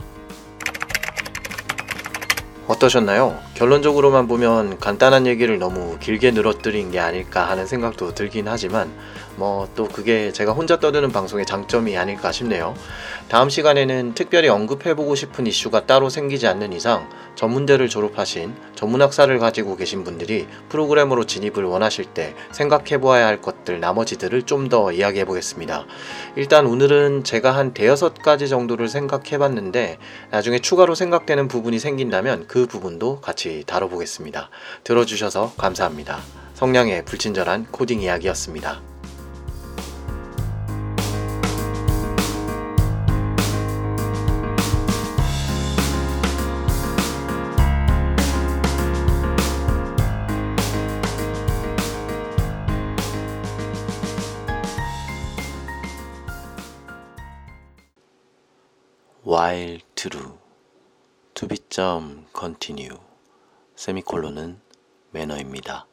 어떠셨나요? 2.67 3.39
결론적으로만 3.55 4.29
보면 4.29 4.79
간단한 4.79 5.27
얘기를 5.27 5.59
너무 5.59 5.99
길게 5.99 6.33
늘어뜨린 6.33 6.91
게 6.91 7.01
아닐까 7.01 7.49
하는 7.49 7.67
생각도 7.67 8.15
들긴 8.15 8.49
하지만 8.49 8.93
뭐 9.39 9.69
또 9.75 9.87
그게 9.87 10.33
제가 10.33 10.53
혼자 10.53 10.79
떠드는 10.81 11.13
방송의 11.13 11.47
장점이 11.47 11.97
아닐까 11.97 12.33
싶네요. 12.33 12.75
다음 13.29 13.49
시간에는 13.49 14.15
특별히 14.15 14.49
언급해보고 14.49 15.15
싶은 15.15 15.47
이슈가 15.47 15.87
따로 15.87 16.09
생기지 16.09 16.47
않는 16.49 16.73
이상 16.73 17.09
전문대를 17.37 17.89
졸업하신 17.89 18.55
전문학사를 18.75 19.39
가지고 19.39 19.77
계신 19.77 20.03
분들이 20.03 20.49
프로그램으로 20.69 21.27
진입을 21.27 21.65
원하실 21.65 22.07
때 22.07 22.35
생각해보아야 22.51 23.27
할 23.27 23.41
것들 23.41 23.81
나머지들을 23.81 24.43
좀 24.43 24.69
더 24.69 24.93
이야기해 24.93 25.25
보겠습니다. 25.25 25.87
일단 26.37 26.67
오늘은 26.67 27.25
제가 27.25 27.53
한 27.53 27.73
대여섯 27.73 28.21
가지 28.21 28.49
정도를 28.49 28.89
생각해 28.89 29.39
봤는데 29.39 29.99
나중에 30.31 30.59
추가로 30.59 30.95
생각되는 30.95 31.49
부분이 31.49 31.79
생긴다면 31.79 32.49
그 32.49 32.67
부분도 32.67 33.21
같이 33.21 33.63
다뤄보겠습니다. 33.67 34.51
들어주셔서 34.85 35.55
감사합니다. 35.57 36.19
성량의 36.55 37.05
불친절한 37.07 37.69
코딩 37.71 38.03
이야기였습니다. 38.03 38.98
While 59.49 59.81
true 59.97 60.37
to 61.33 61.49
be 61.49 61.57
점 61.71 62.27
continue 62.39 62.99
세미콜론은 63.77 64.61
매너입니다. 65.13 65.88